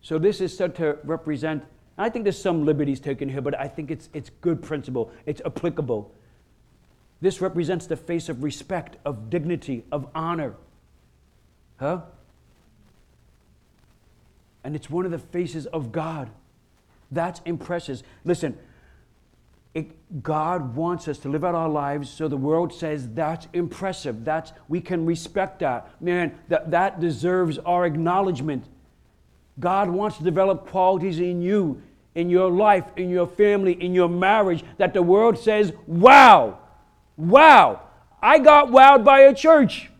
[0.00, 1.64] So this is said to represent,
[1.98, 5.10] I think there's some liberties taken here, but I think it's, it's good principle.
[5.24, 6.12] It's applicable.
[7.20, 10.54] This represents the face of respect, of dignity, of honor.
[11.78, 12.02] Huh?
[14.64, 16.30] And it's one of the faces of God.
[17.10, 18.02] That's impressive.
[18.24, 18.58] Listen,
[19.76, 24.24] it, God wants us to live out our lives so the world says that's impressive.
[24.24, 25.90] That's we can respect that.
[26.00, 28.64] Man, that, that deserves our acknowledgement.
[29.60, 31.82] God wants to develop qualities in you,
[32.14, 36.58] in your life, in your family, in your marriage that the world says, wow,
[37.18, 37.82] wow,
[38.22, 39.90] I got wowed by a church.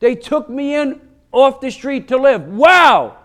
[0.00, 1.00] They took me in
[1.30, 2.48] off the street to live.
[2.48, 3.18] Wow.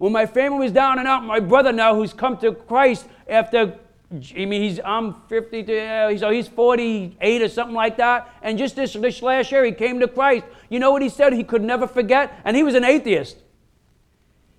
[0.00, 3.78] When my family was down and out, my brother now, who's come to Christ after,
[4.10, 8.34] I mean, he's I'm 50, uh, to, oh, so he's 48 or something like that.
[8.40, 10.46] And just this, this last year, he came to Christ.
[10.70, 11.34] You know what he said?
[11.34, 13.36] He could never forget, and he was an atheist.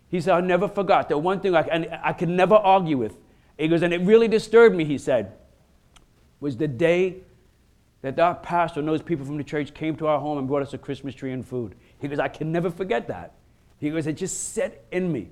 [0.10, 3.18] He said, "I never forgot the one thing I, and I could never argue with.
[3.58, 5.34] He goes, and it really disturbed me, he said,
[6.40, 7.16] was the day
[8.04, 10.62] that our pastor and those people from the church came to our home and brought
[10.62, 11.74] us a Christmas tree and food.
[11.98, 13.34] He goes, I can never forget that.
[13.82, 15.28] He goes, it just set in me.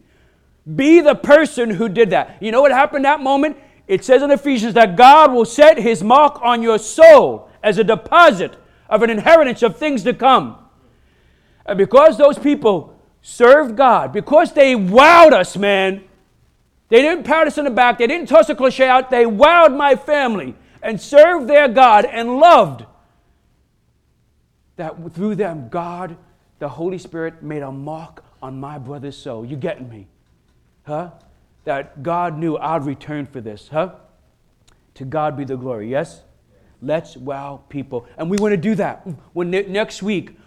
[0.76, 2.38] Be the person who did that.
[2.42, 3.58] You know what happened that moment?
[3.88, 7.84] It says in Ephesians that God will set his mark on your soul as a
[7.84, 8.56] deposit
[8.90, 10.58] of an inheritance of things to come.
[11.66, 16.04] And because those people served God, because they wowed us, man,
[16.90, 19.78] they didn't pat us in the back, they didn't toss a cliche out, they wowed
[19.78, 22.86] my family and served their God and loved
[24.80, 26.18] that through them, God,
[26.58, 29.46] the Holy Spirit, made a mark on my brother's soul.
[29.46, 30.08] You getting me?
[30.84, 31.12] Huh?
[31.66, 33.96] That God knew I'd return for this, huh?
[34.96, 36.24] To God be the glory, yes?
[36.82, 38.06] Let's wow people.
[38.18, 39.08] And we want to do that.
[39.34, 40.38] When ne- next week,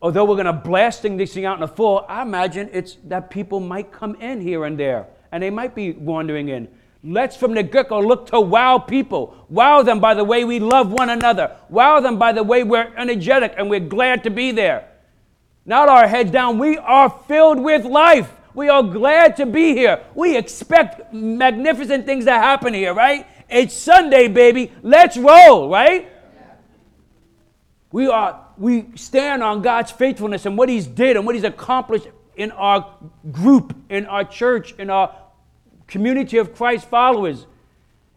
[0.00, 3.30] although we're going to blasting this thing out in the full, I imagine it's that
[3.30, 6.68] people might come in here and there, and they might be wandering in.
[7.02, 9.46] Let's from the get look to wow people.
[9.48, 11.56] Wow them by the way we love one another.
[11.68, 14.88] Wow them by the way we're energetic and we're glad to be there.
[15.66, 16.58] Not our heads down.
[16.58, 18.32] We are filled with life.
[18.54, 20.02] We are glad to be here.
[20.14, 23.26] We expect magnificent things to happen here, right?
[23.50, 24.72] It's Sunday, baby.
[24.82, 26.10] Let's roll, right?
[27.92, 32.08] We are we stand on God's faithfulness and what He's did and what He's accomplished
[32.36, 32.94] in our
[33.30, 35.14] group, in our church, in our
[35.86, 37.46] community of Christ followers.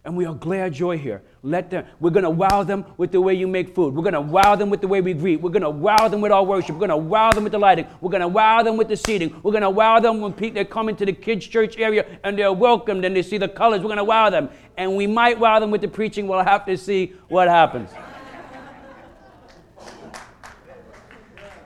[0.05, 1.21] And we are glad you're here.
[1.41, 3.95] Let them, we're going to wow them with the way you make food.
[3.95, 5.41] We're going to wow them with the way we greet.
[5.41, 6.71] We're going to wow them with our worship.
[6.71, 7.87] We're going to wow them with the lighting.
[8.01, 9.39] We're going to wow them with the seating.
[9.41, 12.37] We're going to wow them when people, they come into the kids' church area and
[12.37, 13.79] they're welcomed and they see the colors.
[13.79, 14.49] We're going to wow them.
[14.75, 16.27] And we might wow them with the preaching.
[16.27, 17.89] We'll have to see what happens.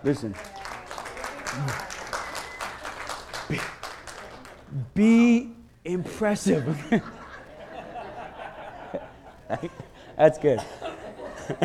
[0.03, 0.35] Listen.
[3.49, 3.59] Be,
[4.93, 7.01] be impressive.
[10.17, 10.61] That's good.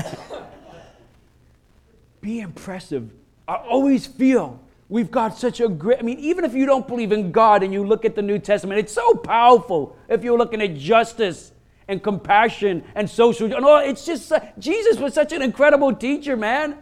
[2.20, 3.10] Be impressive.
[3.46, 7.12] I always feel we've got such a great, I mean, even if you don't believe
[7.12, 10.60] in God and you look at the New Testament, it's so powerful if you're looking
[10.62, 11.52] at justice
[11.86, 16.76] and compassion and social, all, it's just, uh, Jesus was such an incredible teacher, man.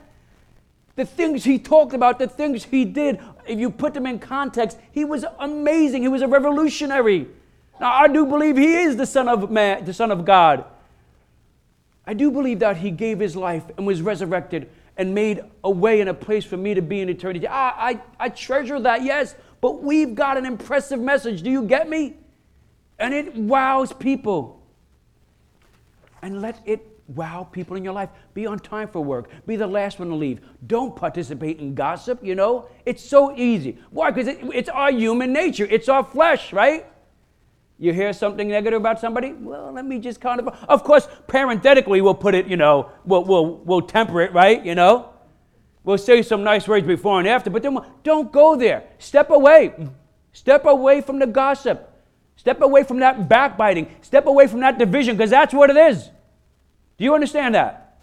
[0.97, 4.78] The things he talked about, the things he did, if you put them in context,
[4.92, 6.03] he was amazing.
[6.03, 7.28] He was a revolutionary.
[7.78, 10.64] Now, I do believe he is the Son of Man, the Son of God.
[12.07, 16.00] I do believe that he gave his life and was resurrected and made a way
[16.00, 17.46] and a place for me to be in eternity.
[17.46, 21.42] I, I, I treasure that, yes, but we've got an impressive message.
[21.42, 22.16] Do you get me?
[22.98, 24.62] And it wows people.
[26.22, 28.09] And let it wow people in your life.
[28.34, 29.28] Be on time for work.
[29.46, 30.40] Be the last one to leave.
[30.66, 32.68] Don't participate in gossip, you know?
[32.84, 33.78] It's so easy.
[33.90, 34.11] Why?
[34.11, 36.86] Because it, it's our human nature, it's our flesh, right?
[37.78, 39.32] You hear something negative about somebody?
[39.32, 40.48] Well, let me just kind of.
[40.68, 44.64] Of course, parenthetically, we'll put it, you know, we'll, we'll, we'll temper it, right?
[44.64, 45.10] You know?
[45.84, 48.84] We'll say some nice words before and after, but then don't go there.
[48.98, 49.74] Step away.
[50.32, 51.92] Step away from the gossip.
[52.36, 53.94] Step away from that backbiting.
[54.00, 56.10] Step away from that division, because that's what it is.
[56.96, 57.98] Do you understand that?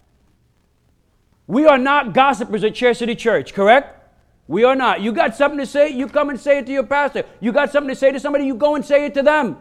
[1.46, 4.03] We are not gossipers at Chair City Church, correct?
[4.46, 5.00] We are not.
[5.00, 7.24] You got something to say, you come and say it to your pastor.
[7.40, 9.56] You got something to say to somebody, you go and say it to them.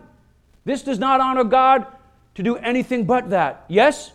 [0.65, 1.87] This does not honor God
[2.35, 3.65] to do anything but that.
[3.67, 4.11] Yes?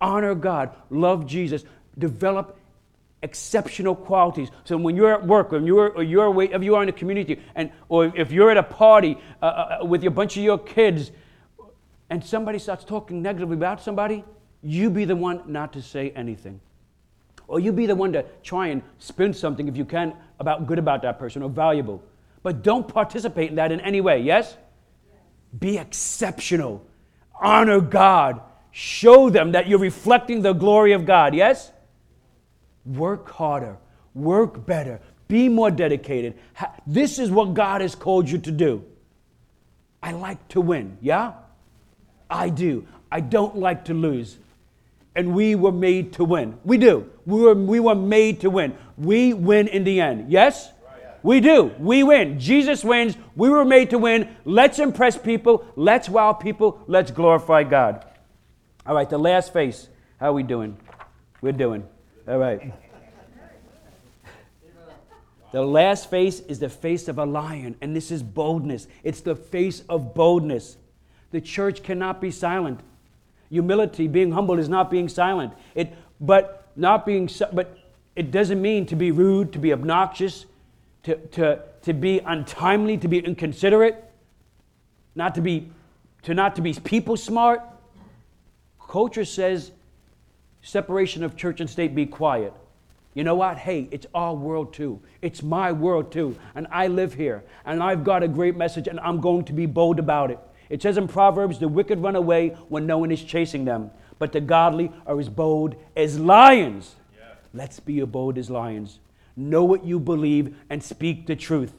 [0.00, 1.64] Honor God, love Jesus,
[1.98, 2.58] develop
[3.22, 4.48] exceptional qualities.
[4.64, 7.40] So when you're at work, when you're, or you're, if you are in the community,
[7.54, 10.58] and, or if you're at a party uh, uh, uh, with a bunch of your
[10.58, 11.10] kids,
[12.08, 14.24] and somebody starts talking negatively about somebody,
[14.62, 16.60] you be the one not to say anything.
[17.50, 20.78] Or you be the one to try and spin something if you can about good
[20.78, 22.00] about that person or valuable.
[22.44, 24.56] But don't participate in that in any way, yes?
[25.58, 26.86] Be exceptional.
[27.40, 28.40] Honor God.
[28.70, 31.72] Show them that you're reflecting the glory of God, yes?
[32.86, 33.78] Work harder.
[34.14, 35.00] Work better.
[35.26, 36.38] Be more dedicated.
[36.86, 38.84] This is what God has called you to do.
[40.00, 41.32] I like to win, yeah?
[42.30, 42.86] I do.
[43.10, 44.38] I don't like to lose
[45.14, 46.58] and we were made to win.
[46.64, 47.10] We do.
[47.26, 48.76] We were, we were made to win.
[48.96, 50.30] We win in the end.
[50.30, 50.70] Yes?
[51.22, 51.74] We do.
[51.78, 52.38] We win.
[52.38, 53.16] Jesus wins.
[53.36, 54.34] We were made to win.
[54.44, 55.66] Let's impress people.
[55.76, 56.82] Let's wow people.
[56.86, 58.06] Let's glorify God.
[58.86, 59.88] All right, the last face.
[60.18, 60.76] How are we doing?
[61.42, 61.86] We're doing.
[62.26, 62.72] All right.
[65.52, 68.86] The last face is the face of a lion, and this is boldness.
[69.02, 70.76] It's the face of boldness.
[71.32, 72.80] The church cannot be silent.
[73.50, 75.52] Humility, being humble, is not being silent.
[75.74, 77.76] It, but not being, but
[78.16, 80.46] it doesn't mean to be rude, to be obnoxious,
[81.02, 84.04] to, to, to be untimely, to be inconsiderate.
[85.14, 85.70] not to be
[86.22, 87.62] to not to be people smart.
[88.88, 89.72] Culture says
[90.62, 92.52] separation of church and state be quiet.
[93.14, 93.58] You know what?
[93.58, 95.00] Hey, it's our world too.
[95.22, 96.36] It's my world too.
[96.54, 97.42] And I live here.
[97.64, 100.38] And I've got a great message and I'm going to be bold about it.
[100.70, 104.32] It says in Proverbs, the wicked run away when no one is chasing them, but
[104.32, 106.94] the godly are as bold as lions.
[107.14, 107.34] Yeah.
[107.52, 109.00] Let's be as bold as lions.
[109.36, 111.74] Know what you believe and speak the truth.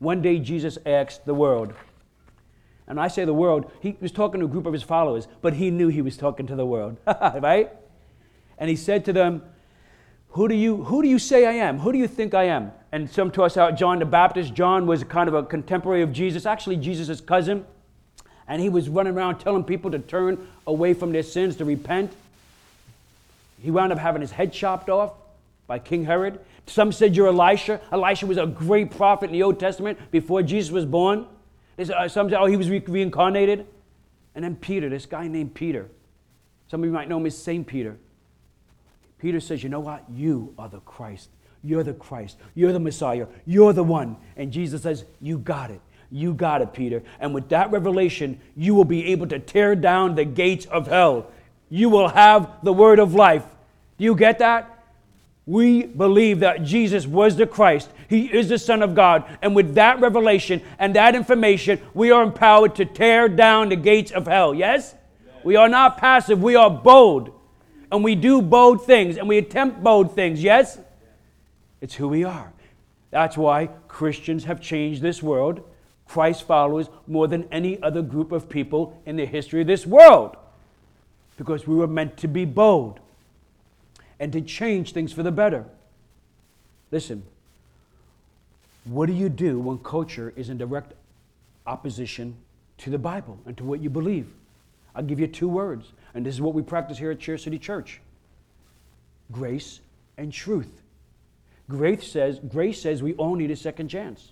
[0.00, 1.72] One day Jesus asked the world,
[2.86, 5.54] and I say the world, he was talking to a group of his followers, but
[5.54, 7.70] he knew he was talking to the world, right?
[8.58, 9.42] And he said to them,
[10.34, 11.78] who do, you, who do you say I am?
[11.78, 12.72] Who do you think I am?
[12.90, 14.52] And some toss out John the Baptist.
[14.52, 17.64] John was kind of a contemporary of Jesus, actually, Jesus' cousin.
[18.46, 22.12] And he was running around telling people to turn away from their sins, to repent.
[23.62, 25.12] He wound up having his head chopped off
[25.66, 26.38] by King Herod.
[26.66, 27.80] Some said you're Elisha.
[27.90, 31.26] Elisha was a great prophet in the Old Testament before Jesus was born.
[31.78, 33.66] Uh, some said, oh, he was reincarnated.
[34.34, 35.88] And then Peter, this guy named Peter.
[36.70, 37.66] Some of you might know him as St.
[37.66, 37.96] Peter.
[39.18, 40.04] Peter says, You know what?
[40.10, 41.28] You are the Christ.
[41.62, 42.36] You're the Christ.
[42.54, 43.26] You're the Messiah.
[43.46, 44.16] You're the one.
[44.36, 45.80] And Jesus says, You got it.
[46.10, 47.02] You got it, Peter.
[47.20, 51.30] And with that revelation, you will be able to tear down the gates of hell.
[51.68, 53.44] You will have the word of life.
[53.98, 54.70] Do you get that?
[55.46, 57.90] We believe that Jesus was the Christ.
[58.08, 59.24] He is the Son of God.
[59.42, 64.10] And with that revelation and that information, we are empowered to tear down the gates
[64.10, 64.54] of hell.
[64.54, 64.94] Yes?
[65.42, 67.30] We are not passive, we are bold
[67.94, 70.78] and we do bold things and we attempt bold things, yes?
[71.80, 72.52] It's who we are.
[73.10, 75.62] That's why Christians have changed this world,
[76.14, 80.36] Christ followers, more than any other group of people in the history of this world.
[81.36, 83.00] Because we were meant to be bold
[84.20, 85.64] and to change things for the better.
[86.92, 87.24] Listen,
[88.84, 90.92] what do you do when culture is in direct
[91.66, 92.36] opposition
[92.78, 94.28] to the Bible and to what you believe?
[94.94, 97.58] I'll give you two words and this is what we practice here at Chair City
[97.58, 98.00] Church
[99.32, 99.80] grace
[100.16, 100.80] and truth.
[101.68, 104.30] Grace says, grace says we all need a second chance.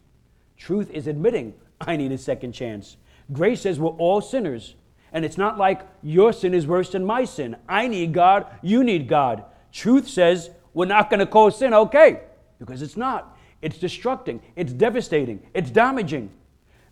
[0.56, 2.96] Truth is admitting I need a second chance.
[3.32, 4.74] Grace says we're all sinners.
[5.12, 7.56] And it's not like your sin is worse than my sin.
[7.68, 9.44] I need God, you need God.
[9.70, 12.20] Truth says we're not going to call sin okay,
[12.58, 13.36] because it's not.
[13.60, 16.30] It's destructing, it's devastating, it's damaging.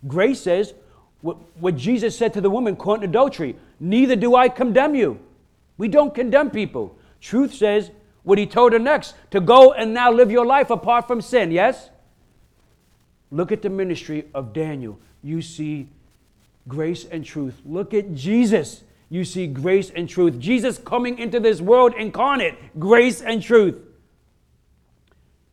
[0.07, 0.73] Grace says
[1.21, 5.19] what, what Jesus said to the woman caught in adultery Neither do I condemn you.
[5.77, 6.95] We don't condemn people.
[7.19, 7.89] Truth says
[8.21, 11.49] what he told her next to go and now live your life apart from sin,
[11.49, 11.89] yes?
[13.31, 14.99] Look at the ministry of Daniel.
[15.23, 15.87] You see
[16.67, 17.61] grace and truth.
[17.65, 18.83] Look at Jesus.
[19.09, 20.37] You see grace and truth.
[20.37, 23.75] Jesus coming into this world incarnate, grace and truth.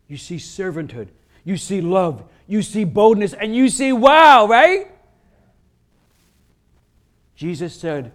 [0.09, 1.09] You see servanthood.
[1.45, 2.25] You see love.
[2.47, 3.33] You see boldness.
[3.33, 4.91] And you see wow, right?
[7.37, 8.13] Jesus said,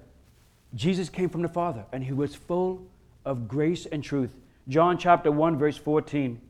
[0.76, 2.86] Jesus came from the Father, and he was full
[3.24, 4.32] of grace and truth.
[4.68, 6.42] John chapter 1, verse 14.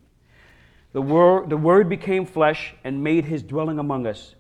[0.94, 4.36] The word, the word became flesh and made his dwelling among us.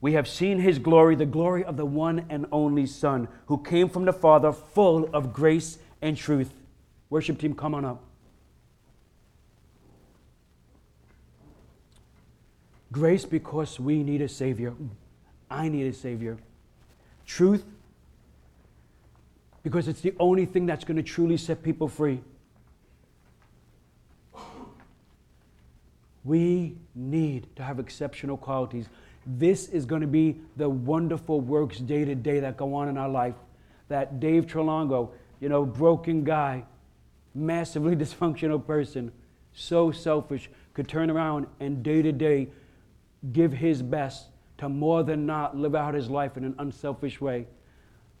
[0.00, 3.88] We have seen his glory, the glory of the one and only Son, who came
[3.88, 6.54] from the Father, full of grace and truth.
[7.10, 8.04] Worship team, come on up.
[12.92, 14.74] Grace because we need a Savior.
[15.50, 16.38] I need a Savior.
[17.26, 17.64] Truth
[19.62, 22.20] because it's the only thing that's going to truly set people free.
[26.28, 28.86] We need to have exceptional qualities.
[29.26, 32.98] This is going to be the wonderful works day to day that go on in
[32.98, 33.34] our life.
[33.88, 36.64] That Dave Trelongo, you know, broken guy,
[37.34, 39.10] massively dysfunctional person,
[39.54, 42.48] so selfish, could turn around and day to day
[43.32, 44.26] give his best
[44.58, 47.46] to more than not live out his life in an unselfish way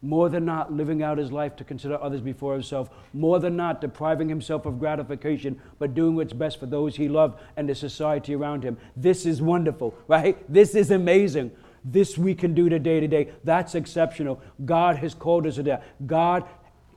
[0.00, 3.80] more than not living out his life to consider others before himself, more than not
[3.80, 8.34] depriving himself of gratification, but doing what's best for those he loved and the society
[8.34, 8.76] around him.
[8.96, 10.36] This is wonderful, right?
[10.52, 11.50] This is amazing.
[11.84, 13.32] This we can do today to day.
[13.44, 14.40] That's exceptional.
[14.64, 15.84] God has called us to that.
[16.06, 16.44] God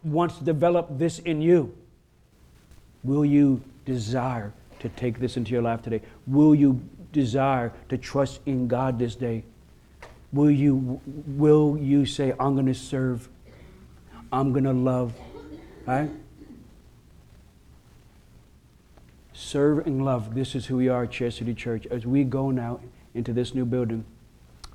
[0.03, 1.75] wants to develop this in you.
[3.03, 6.01] Will you desire to take this into your life today?
[6.27, 6.81] Will you
[7.11, 9.43] desire to trust in God this day?
[10.33, 13.27] Will you, will you say, I'm going to serve,
[14.31, 15.13] I'm going to love,
[15.85, 16.09] right?
[19.33, 20.33] Serve and love.
[20.33, 21.85] This is who we are at Chair City Church.
[21.87, 22.79] As we go now
[23.13, 24.05] into this new building,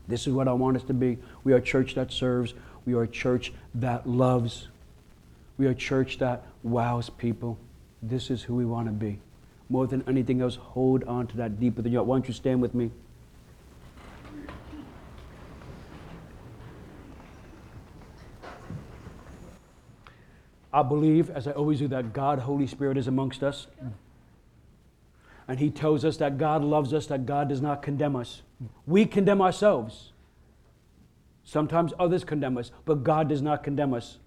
[0.09, 1.19] this is what I want us to be.
[1.43, 2.53] We are a church that serves.
[2.85, 4.69] We are a church that loves.
[5.57, 7.59] We are a church that wows people.
[8.03, 9.21] This is who we want to be.
[9.71, 12.03] More than anything else, hold on to that deep within you.
[12.03, 12.91] Why don't you stand with me?
[20.77, 23.67] I believe, as I always do, that God, Holy Spirit, is amongst us.
[25.49, 28.43] And He tells us that God loves us, that God does not condemn us.
[28.87, 30.13] We condemn ourselves.
[31.45, 34.19] Sometimes others condemn us, but God does not condemn us.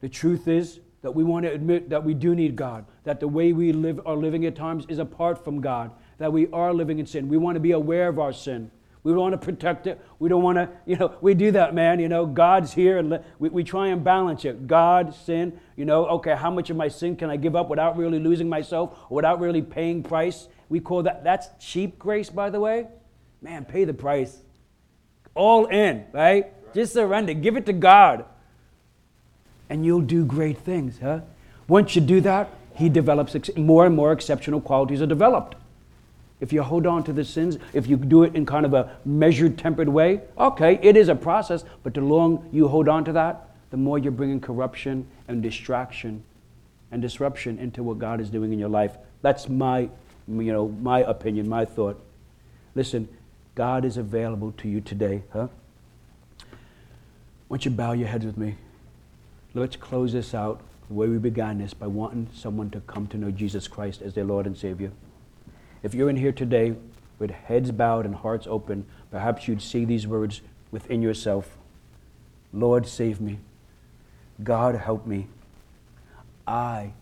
[0.00, 3.28] The truth is that we want to admit that we do need God, that the
[3.28, 6.98] way we live are living at times is apart from God, that we are living
[6.98, 7.28] in sin.
[7.28, 8.70] We want to be aware of our sin.
[9.04, 10.00] We don't want to protect it.
[10.18, 12.00] We don't want to, you know, we do that, man.
[12.00, 14.66] You know, God's here and we, we try and balance it.
[14.66, 17.98] God, sin, you know, okay, how much of my sin can I give up without
[17.98, 20.48] really losing myself without really paying price?
[20.70, 22.88] We call that, that's cheap grace, by the way.
[23.42, 24.38] Man, pay the price.
[25.34, 26.50] All in, right?
[26.72, 27.34] Just surrender.
[27.34, 28.24] Give it to God.
[29.68, 31.20] And you'll do great things, huh?
[31.68, 35.56] Once you do that, He develops more and more exceptional qualities are developed.
[36.44, 38.98] If you hold on to the sins, if you do it in kind of a
[39.06, 43.12] measured, tempered way, okay, it is a process, but the longer you hold on to
[43.12, 46.22] that, the more you're bringing corruption and distraction
[46.92, 48.94] and disruption into what God is doing in your life.
[49.22, 49.88] That's my,
[50.28, 51.98] you know, my opinion, my thought.
[52.74, 53.08] Listen,
[53.54, 55.48] God is available to you today, huh?
[57.48, 58.56] Why don't you bow your heads with me?
[59.54, 63.16] Let's close this out the way we began this by wanting someone to come to
[63.16, 64.92] know Jesus Christ as their Lord and Savior.
[65.84, 66.74] If you're in here today
[67.18, 70.40] with heads bowed and hearts open, perhaps you'd see these words
[70.72, 71.56] within yourself
[72.54, 73.40] Lord, save me.
[74.42, 75.26] God, help me.
[76.46, 76.92] I,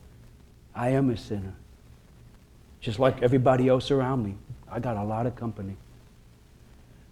[0.75, 1.55] I am a sinner.
[2.81, 4.37] Just like everybody else around me.
[4.71, 5.77] I got a lot of company.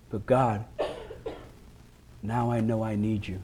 [0.09, 0.65] But God,
[2.23, 3.43] now I know I need you.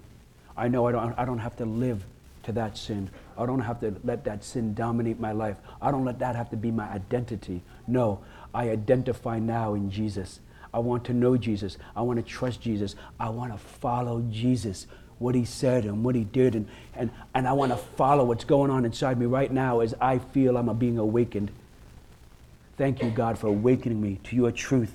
[0.57, 2.03] I know I don't, I don't have to live
[2.45, 3.11] to that sin.
[3.37, 5.57] I don't have to let that sin dominate my life.
[5.83, 7.61] I don't let that have to be my identity.
[7.87, 8.20] No,
[8.55, 10.41] I identify now in Jesus.
[10.72, 11.78] I want to know Jesus.
[11.95, 12.97] I want to trust Jesus.
[13.18, 14.87] I want to follow Jesus,
[15.18, 16.55] what he said and what he did.
[16.55, 19.95] And, and, and I want to follow what's going on inside me right now as
[20.01, 21.51] I feel I'm being awakened.
[22.76, 24.93] Thank you, God, for awakening me to your truth.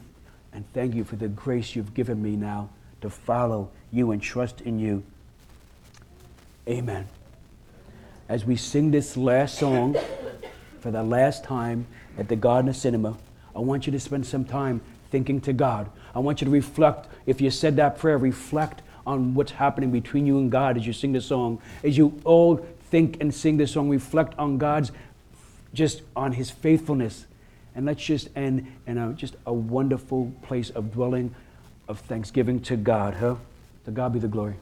[0.54, 2.70] And thank you for the grace you've given me now
[3.02, 5.04] to follow you and trust in you.
[6.68, 7.08] Amen.
[8.30, 9.96] As we sing this last song
[10.80, 11.88] for the last time
[12.18, 13.18] at the Gardner Cinema,
[13.56, 15.90] I want you to spend some time thinking to God.
[16.16, 20.26] I want you to reflect, if you said that prayer, reflect on what's happening between
[20.26, 21.62] you and God as you sing the song.
[21.84, 22.58] As you all
[22.90, 24.92] think and sing the song, reflect on God's,
[25.74, 27.26] just on His faithfulness
[27.76, 31.34] and let's just end in a, just a wonderful place of dwelling,
[31.88, 33.36] of thanksgiving to God, huh?
[33.86, 34.56] To God be the glory.